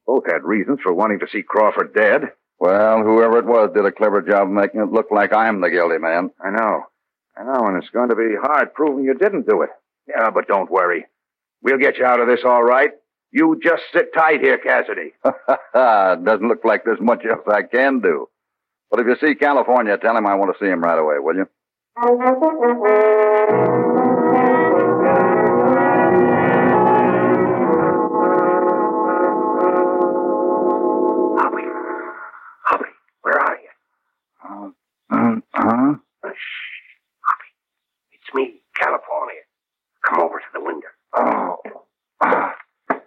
[0.05, 2.31] Both had reasons for wanting to see Crawford dead.
[2.59, 5.97] Well, whoever it was did a clever job making it look like I'm the guilty
[5.97, 6.31] man.
[6.43, 6.83] I know.
[7.37, 9.69] I know, and it's going to be hard proving you didn't do it.
[10.07, 11.05] Yeah, but don't worry.
[11.61, 12.91] We'll get you out of this all right.
[13.31, 15.13] You just sit tight here, Cassidy.
[15.23, 18.27] it doesn't look like there's much else I can do.
[18.91, 21.35] But if you see California, tell him I want to see him right away, will
[21.35, 21.47] you?
[35.59, 35.93] Uh, huh?
[36.23, 36.79] Shh.
[37.21, 37.51] Hoppy.
[38.13, 39.43] It's me, California.
[40.07, 40.87] Come over to the window.
[41.13, 41.57] Oh.
[42.21, 42.51] Uh,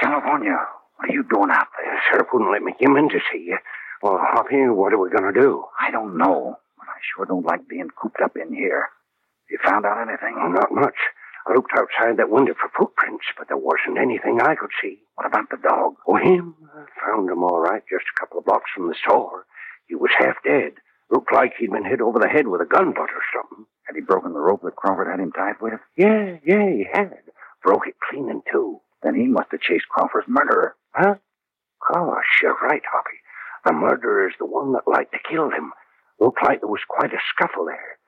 [0.00, 0.56] California,
[0.96, 2.02] what are you doing out there?
[2.10, 3.58] Sheriff wouldn't let me come in to see you.
[4.02, 5.64] Well, Hoppy, what are we going to do?
[5.78, 8.88] I don't know, but I sure don't like being cooped up in here.
[9.48, 10.34] You found out anything?
[10.40, 10.96] Oh, not much.
[11.46, 15.00] I looked outside that window for footprints, but there wasn't anything I could see.
[15.14, 15.94] What about the dog?
[16.06, 16.54] Oh, him?
[16.74, 19.44] I found him all right, just a couple of blocks from the store.
[19.86, 20.74] He was half dead.
[21.12, 23.66] Looked like he'd been hit over the head with a gun butt or something.
[23.84, 25.74] Had he broken the rope that Crawford had him tied with?
[25.94, 27.12] Yeah, yeah, he had.
[27.62, 28.80] Broke it clean in two.
[29.02, 30.74] Then he must have chased Crawford's murderer.
[30.94, 31.16] Huh?
[31.92, 33.18] Gosh, you're right, Hoppy.
[33.66, 35.72] The murderer is the one that liked to kill him.
[36.18, 37.98] Looked like there was quite a scuffle there.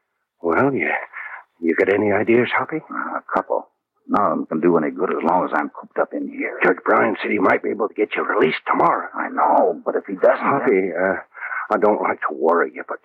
[0.40, 0.90] Well, you,
[1.60, 2.78] you got any ideas, Hoppy?
[2.90, 3.68] Uh, a couple.
[4.08, 6.58] None of them can do any good as long as I'm cooped up in here.
[6.62, 9.08] Judge Bryan said he might be able to get you released tomorrow.
[9.14, 10.40] I know, but if he doesn't...
[10.40, 11.20] Hoppy, uh,
[11.70, 12.98] I don't like to worry you, but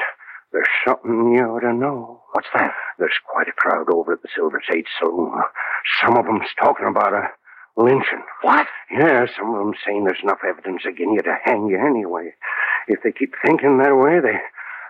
[0.51, 2.22] there's something you ought to know.
[2.34, 2.74] What's that?
[2.97, 5.32] There's quite a crowd over at the Silver Sage Saloon.
[5.36, 5.43] Uh,
[6.01, 7.30] some of them's talking about a
[7.78, 8.24] lynching.
[8.41, 8.68] What?
[8.91, 12.34] Yeah, some of them saying there's enough evidence against you to hang you anyway.
[12.88, 14.39] If they keep thinking that way, they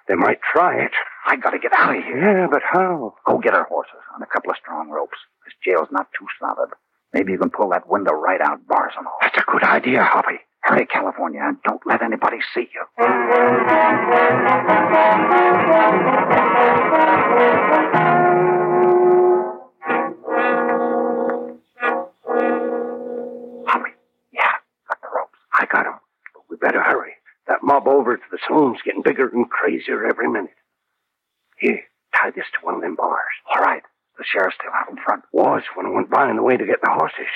[0.08, 0.92] they might try it.
[1.28, 2.18] I gotta get out of here.
[2.18, 3.14] Yeah, but how?
[3.28, 5.18] Go get our horses on a couple of strong ropes.
[5.46, 6.70] This jail's not too solid.
[7.14, 9.18] Maybe you can pull that window right out, bars and all.
[9.22, 10.40] That's a good idea, Hoppy.
[10.62, 12.86] Hurry, California, and don't let anybody see you.
[23.68, 23.92] Hoppy.
[24.34, 24.52] Yeah,
[24.88, 25.38] got the ropes.
[25.54, 26.00] I got 'em.
[26.34, 27.16] But we better hurry.
[27.48, 30.56] That mob over to the saloon's getting bigger and crazier every minute.
[31.58, 31.84] Here,
[32.16, 33.34] tie this to one of them bars.
[33.54, 33.84] All right.
[34.18, 35.24] The sheriff's still out in front.
[35.32, 37.30] Was when I went by on the way to get the horses.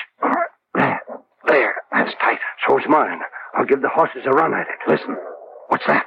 [2.03, 2.11] There.
[2.11, 2.11] There.
[2.11, 2.39] That's tight.
[2.67, 3.19] So's mine.
[3.55, 4.79] I'll give the horses a run at it.
[4.87, 5.15] Listen.
[5.67, 6.05] What's that?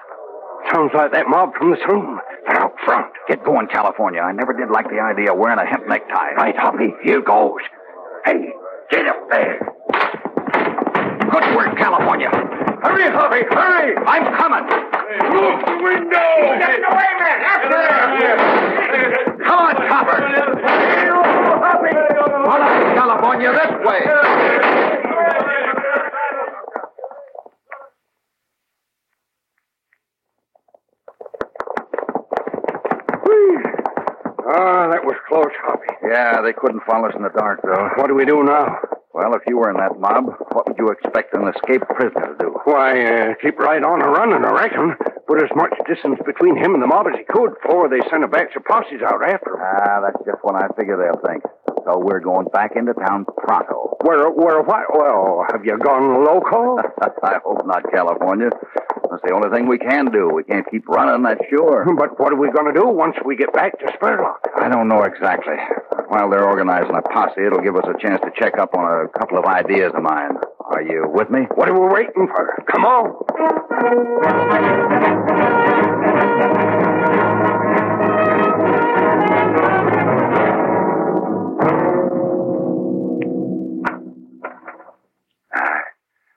[0.73, 2.19] Sounds like that mob from the saloon.
[2.47, 3.07] They're out front.
[3.29, 4.21] Get going, California.
[4.21, 6.35] I never did like the idea of wearing a hemp necktie.
[6.37, 6.95] Right, Hoppy.
[7.05, 7.61] Here goes.
[8.25, 8.53] Hey,
[8.91, 9.61] get up there.
[11.31, 12.31] Good work, California.
[12.31, 13.97] Hurry, Hoppy, hurry!
[14.07, 14.65] I'm coming.
[15.33, 16.59] Move the window!
[16.59, 17.41] Get away, man!
[17.47, 17.83] After
[18.19, 18.39] him!
[19.45, 20.19] Come on, Topper.
[22.47, 24.96] Follow California, this way.
[34.47, 35.91] Ah, that was close, Hoppy.
[36.07, 37.91] Yeah, they couldn't follow us in the dark, though.
[37.99, 38.79] What do we do now?
[39.13, 42.37] Well, if you were in that mob, what would you expect an escaped prisoner to
[42.39, 42.55] do?
[42.63, 44.95] Why, uh, keep right on a running, I reckon.
[45.27, 48.23] Put as much distance between him and the mob as he could before they sent
[48.23, 49.63] a batch of posses out after him.
[49.67, 51.43] Ah, that's just what I figure they'll think.
[51.83, 53.97] So we're going back into town pronto.
[54.05, 54.87] Where, where, what?
[54.95, 56.79] Well, have you gone local?
[57.25, 58.51] I hope not, California.
[59.17, 60.29] That's the only thing we can do.
[60.29, 61.87] We can't keep running, that's sure.
[61.97, 64.45] But what are we going to do once we get back to Spurlock?
[64.61, 65.57] I don't know exactly.
[66.09, 69.19] While they're organizing a posse, it'll give us a chance to check up on a
[69.19, 70.37] couple of ideas of mine.
[70.61, 71.47] Are you with me?
[71.55, 72.63] What are we waiting for?
[72.71, 73.17] Come on.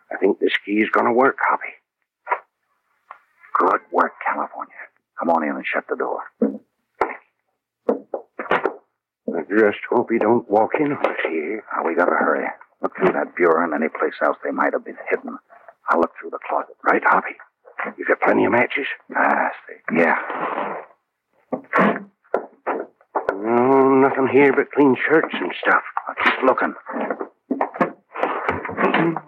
[0.10, 1.69] I think this key's going to work, Hoppy.
[5.74, 6.22] Shut the door.
[9.36, 11.64] I just hope he don't walk in on us here.
[11.86, 12.48] We gotta hurry.
[12.82, 15.38] Look through that bureau and any place else they might have been hidden.
[15.90, 16.76] I'll look through the closet.
[16.84, 17.36] Right, Hoppy?
[17.98, 18.86] You got plenty of matches?
[19.16, 19.98] Ah, see.
[19.98, 20.18] Yeah.
[23.34, 25.84] No, nothing here but clean shirts and stuff.
[26.08, 26.74] I'll keep looking.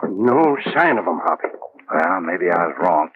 [0.09, 1.47] No sign of 'em, Hoppy.
[1.93, 3.11] Well, maybe I was wrong.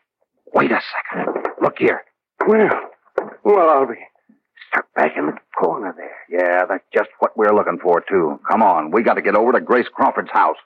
[0.54, 1.48] Wait a second.
[1.62, 2.04] Look here.
[2.48, 2.70] Well,
[3.46, 3.94] well, I'll be
[4.72, 6.18] stuck back in the corner there.
[6.30, 8.40] Yeah, that's just what we're looking for, too.
[8.50, 8.92] Come on.
[8.92, 10.58] We got to get over to Grace Crawford's house.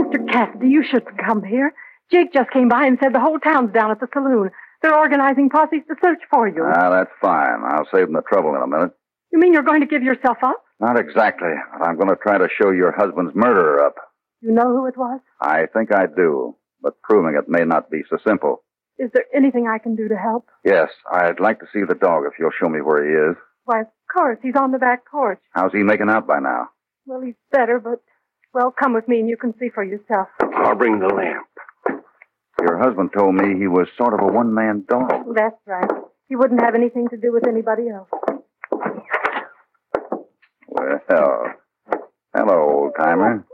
[0.00, 0.28] Mr.
[0.32, 1.72] Cassidy, you shouldn't come here.
[2.10, 4.50] Jake just came by and said the whole town's down at the saloon.
[4.82, 6.64] They're organizing posses to search for you.
[6.66, 7.62] Ah, that's fine.
[7.64, 8.92] I'll save them the trouble in a minute.
[9.32, 10.64] you mean you're going to give yourself up?
[10.80, 13.96] Not exactly, but I'm going to try to show your husband's murderer up.
[14.42, 15.20] You know who it was?
[15.40, 18.62] I think I do, but proving it may not be so simple.
[18.98, 20.46] Is there anything I can do to help?
[20.64, 23.36] Yes, I'd like to see the dog if you'll show me where he is.
[23.64, 25.40] Why, of course, he's on the back porch.
[25.52, 26.68] How's he making out by now?
[27.06, 28.00] Well, he's better, but,
[28.52, 30.28] well, come with me and you can see for yourself.
[30.56, 31.46] I'll bring the lamp.
[32.60, 35.34] Your husband told me he was sort of a one man dog.
[35.34, 35.90] That's right.
[36.28, 38.08] He wouldn't have anything to do with anybody else.
[40.68, 43.46] Well, hello, old timer.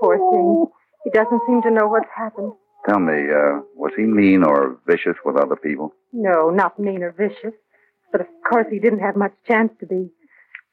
[0.00, 0.66] Poor thing.
[1.04, 2.52] He doesn't seem to know what's happened.
[2.88, 5.92] Tell me, uh, was he mean or vicious with other people?
[6.12, 7.54] No, not mean or vicious.
[8.12, 10.10] But of course he didn't have much chance to be.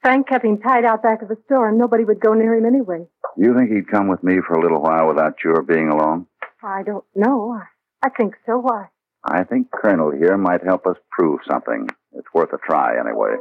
[0.02, 2.66] Frank kept him tied out back of the store and nobody would go near him
[2.66, 3.06] anyway.
[3.36, 6.26] You think he'd come with me for a little while without your being along?
[6.62, 7.52] I don't know.
[7.52, 8.58] I, I think so.
[8.58, 8.86] Why?
[9.24, 11.88] I think Colonel here might help us prove something.
[12.12, 13.34] It's worth a try, anyway.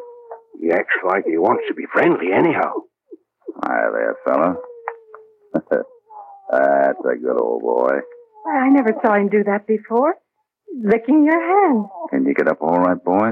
[0.60, 2.72] He acts like he wants to be friendly anyhow.
[3.64, 4.56] Hi there, fella.
[6.52, 8.00] That's a good old boy.
[8.44, 10.16] Why, I never saw him do that before.
[10.84, 11.86] Licking your hand.
[12.10, 13.32] Can you get up all right, boy?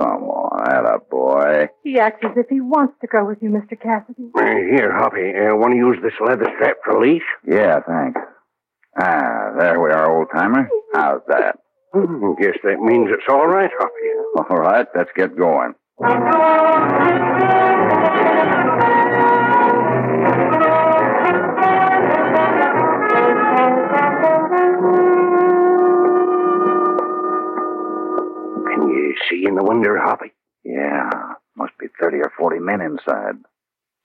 [0.00, 1.68] Come on, that boy.
[1.82, 3.80] He acts as if he wants to go with you, Mr.
[3.80, 4.30] Cassidy.
[4.36, 4.44] Uh,
[4.76, 7.22] here, Hoppy, uh, want to use this leather strap for a leash?
[7.46, 8.20] Yeah, thanks.
[9.00, 10.68] Ah, there we are, old timer.
[10.94, 11.56] How's that?
[11.92, 14.50] Hmm, guess that means it's all right, Hoppy.
[14.50, 15.74] All right, let's get going.
[29.28, 30.32] see in the window, Hoppy?
[30.64, 31.10] Yeah,
[31.56, 33.36] must be 30 or 40 men inside.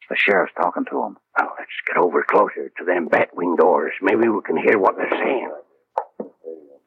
[0.10, 1.18] The sheriff's talking to them.
[1.40, 3.94] Well, let's get over closer to them bat wing doors.
[4.02, 5.52] Maybe we can hear what they're saying.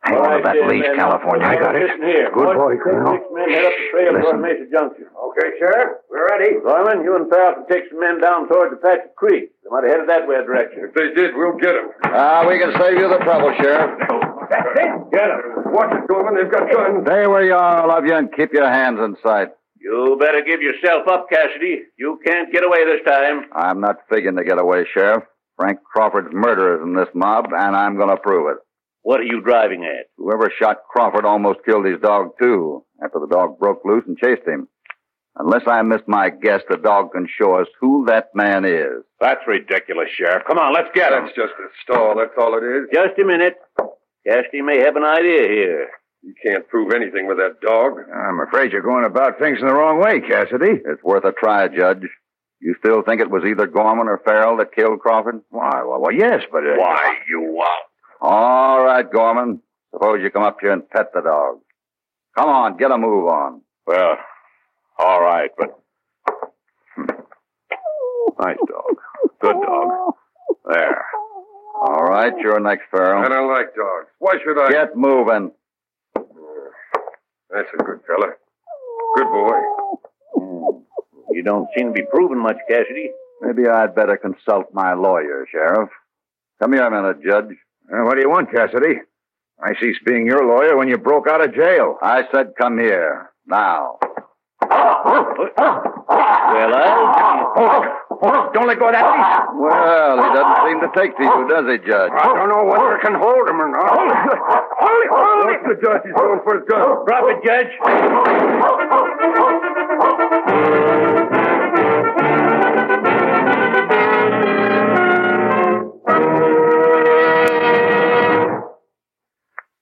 [0.06, 1.42] Hang on to that leash, California.
[1.42, 1.90] I got it.
[1.98, 3.18] Good boy, Colonel.
[3.18, 5.06] Six men head up the trail toward Mesa Junction.
[5.10, 5.98] Okay, Sheriff.
[6.08, 6.60] We're ready.
[6.62, 9.50] Gorman, you and Farrell can take some men down toward the Patch Creek.
[9.64, 10.86] They might have headed that way direction.
[10.86, 11.90] If they did, we'll get them.
[12.04, 13.98] Ah, we can save you the trouble, Sheriff.
[14.50, 15.10] That's it.
[15.12, 15.72] Get them.
[15.72, 16.36] Watch it, Gorman.
[16.36, 17.06] They've got guns.
[17.06, 19.48] Stay where you are, all of you, and keep your hands in sight.
[19.78, 21.82] You better give yourself up, Cassidy.
[21.98, 23.42] You can't get away this time.
[23.54, 25.24] I'm not figuring to get away, Sheriff.
[25.56, 28.58] Frank Crawford's murderer's in this mob, and I'm going to prove it.
[29.02, 30.06] What are you driving at?
[30.16, 34.46] Whoever shot Crawford almost killed his dog, too, after the dog broke loose and chased
[34.46, 34.68] him.
[35.38, 39.04] Unless I missed my guess, the dog can show us who that man is.
[39.20, 40.44] That's ridiculous, Sheriff.
[40.46, 41.24] Come on, let's get him.
[41.24, 42.16] That's just a stall.
[42.16, 42.88] That's all it is.
[42.92, 43.56] Just a minute.
[44.26, 45.88] Cassidy may have an idea here.
[46.22, 47.98] You can't prove anything with that dog.
[48.12, 50.80] I'm afraid you're going about things in the wrong way, Cassidy.
[50.84, 52.02] It's worth a try, Judge.
[52.60, 55.42] You still think it was either Gorman or Farrell that killed Crawford?
[55.50, 56.64] Why, well, well yes, but...
[56.64, 57.86] Uh, Why, you out.
[58.20, 59.60] All right, Gorman.
[59.92, 61.60] Suppose you come up here and pet the dog.
[62.36, 63.60] Come on, get a move on.
[63.86, 64.16] Well,
[64.98, 65.78] all right, but.
[66.96, 67.04] Hmm.
[68.40, 68.96] Nice dog.
[69.40, 70.14] Good dog.
[70.68, 71.04] There.
[71.80, 73.24] All right, you're next, Farrell.
[73.24, 74.08] I don't like dogs.
[74.18, 74.70] Why should I?
[74.70, 75.52] Get moving.
[76.14, 78.32] That's a good fella.
[79.16, 79.60] Good boy.
[80.34, 80.78] Hmm.
[81.30, 83.10] You don't seem to be proving much, Cassidy.
[83.42, 85.90] Maybe I'd better consult my lawyer, Sheriff.
[86.60, 87.54] Come here a minute, Judge.
[87.92, 89.00] Uh, what do you want, Cassidy?
[89.62, 91.98] I ceased being your lawyer when you broke out of jail.
[92.02, 93.30] I said come here.
[93.46, 93.98] Now.
[94.60, 94.70] Well,
[96.74, 98.00] I.
[98.22, 99.60] Don't let go of that leash.
[99.60, 102.12] Well, he doesn't seem to take to you, does he, Judge?
[102.16, 103.92] I don't know whether I can hold him or not.
[103.92, 105.60] Hold it, hold it.
[105.68, 106.02] the judge.
[106.04, 107.04] He's going for his gun.
[107.04, 107.72] Drop it, Judge.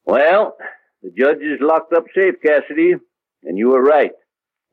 [0.06, 0.56] Well,
[1.02, 2.94] the judge is locked up safe, Cassidy,
[3.44, 4.12] and you were right.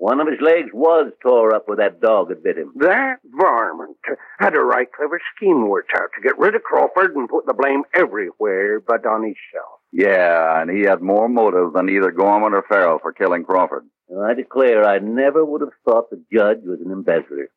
[0.01, 2.73] One of his legs was tore up where that dog had bit him.
[2.77, 3.97] That varmint
[4.39, 7.53] had a right clever scheme worked out to get rid of Crawford and put the
[7.53, 9.77] blame everywhere but on himself.
[9.91, 13.85] Yeah, and he had more motive than either Gorman or Farrell for killing Crawford.
[14.25, 17.51] I declare I never would have thought the judge was an embezzler.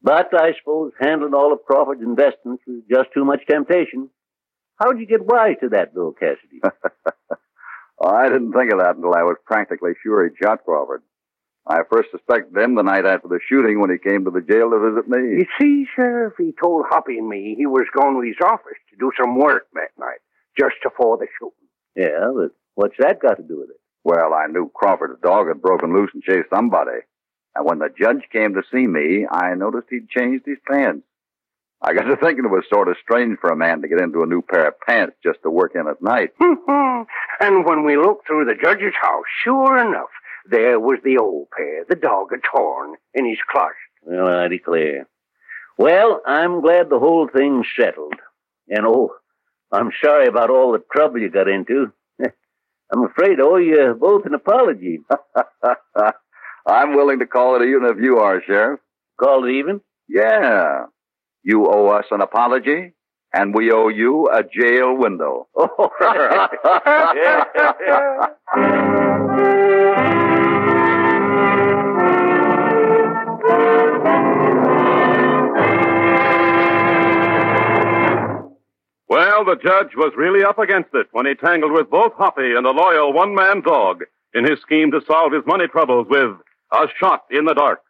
[0.00, 4.10] But I suppose handling all of Crawford's investments was just too much temptation.
[4.76, 6.60] How'd you get wise to that, Bill Cassidy?
[8.00, 11.02] I didn't think of that until I was practically sure he'd shot Crawford.
[11.66, 14.70] I first suspected him the night after the shooting when he came to the jail
[14.70, 15.44] to visit me.
[15.44, 18.96] You see, Sheriff, he told Hoppy and me he was going to his office to
[18.98, 20.20] do some work that night,
[20.58, 21.68] just before the shooting.
[21.94, 23.80] Yeah, but what's that got to do with it?
[24.04, 27.00] Well, I knew Crawford's dog had broken loose and chased somebody.
[27.54, 31.04] And when the judge came to see me, I noticed he'd changed his pants.
[31.82, 34.22] I got to thinking it was sort of strange for a man to get into
[34.22, 36.30] a new pair of pants just to work in at night.
[36.40, 40.10] and when we looked through the judge's house, sure enough,
[40.48, 43.74] there was the old pair the dog had torn in his closet.
[44.02, 45.08] Well, I declare.
[45.78, 48.14] Well, I'm glad the whole thing's settled.
[48.68, 49.14] And oh,
[49.72, 51.92] I'm sorry about all the trouble you got into.
[52.92, 55.00] I'm afraid I owe you both an apology.
[56.66, 58.80] I'm willing to call it even if you are, Sheriff.
[59.18, 59.80] Call it even?
[60.08, 60.84] Yeah.
[61.42, 62.92] You owe us an apology,
[63.32, 65.48] and we owe you a jail window.
[79.40, 82.66] Well, the judge was really up against it when he tangled with both Hoppy and
[82.66, 84.02] a loyal one-man dog
[84.34, 86.36] in his scheme to solve his money troubles with
[86.70, 87.80] a shot in the dark.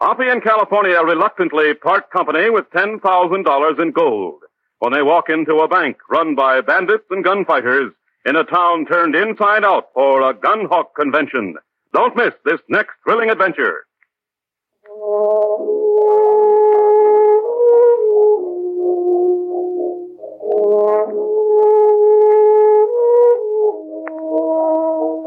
[0.00, 4.42] Hoppy and California reluctantly part company with $10,000 in gold
[4.78, 7.92] when they walk into a bank run by bandits and gunfighters
[8.24, 11.56] in a town turned inside out for a gun hawk convention.
[11.92, 13.84] Don't miss this next thrilling adventure.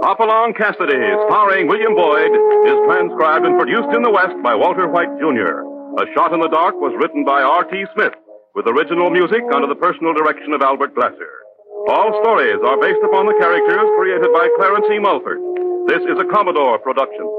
[0.02, 0.98] Hopalong Cassidy,
[1.30, 2.34] starring William Boyd,
[2.66, 5.62] is transcribed and produced in the West by Walter White Jr.
[6.02, 7.70] A Shot in the Dark was written by R.T.
[7.94, 8.18] Smith,
[8.58, 11.46] with original music under the personal direction of Albert Glasser.
[11.86, 14.98] All stories are based upon the characters created by Clarence E.
[14.98, 15.38] Mulford.
[15.86, 17.30] This is a Commodore production.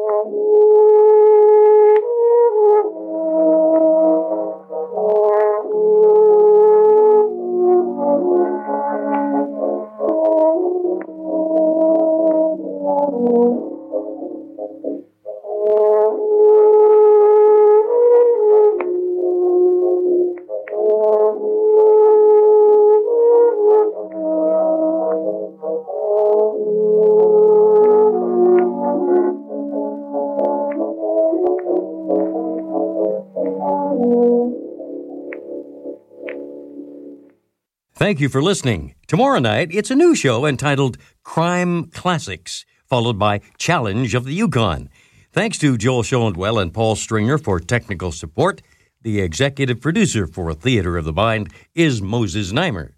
[38.12, 38.94] Thank you for listening.
[39.06, 44.90] Tomorrow night, it's a new show entitled Crime Classics, followed by Challenge of the Yukon.
[45.32, 48.60] Thanks to Joel Schoenwell and Paul Stringer for technical support.
[49.00, 52.90] The executive producer for Theater of the Mind is Moses Znaimer.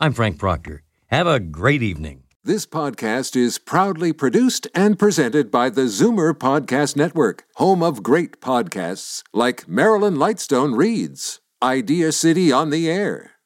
[0.00, 0.82] I'm Frank Proctor.
[1.10, 2.24] Have a great evening.
[2.42, 8.40] This podcast is proudly produced and presented by the Zoomer Podcast Network, home of great
[8.40, 13.35] podcasts like Marilyn Lightstone Reads, Idea City on the Air,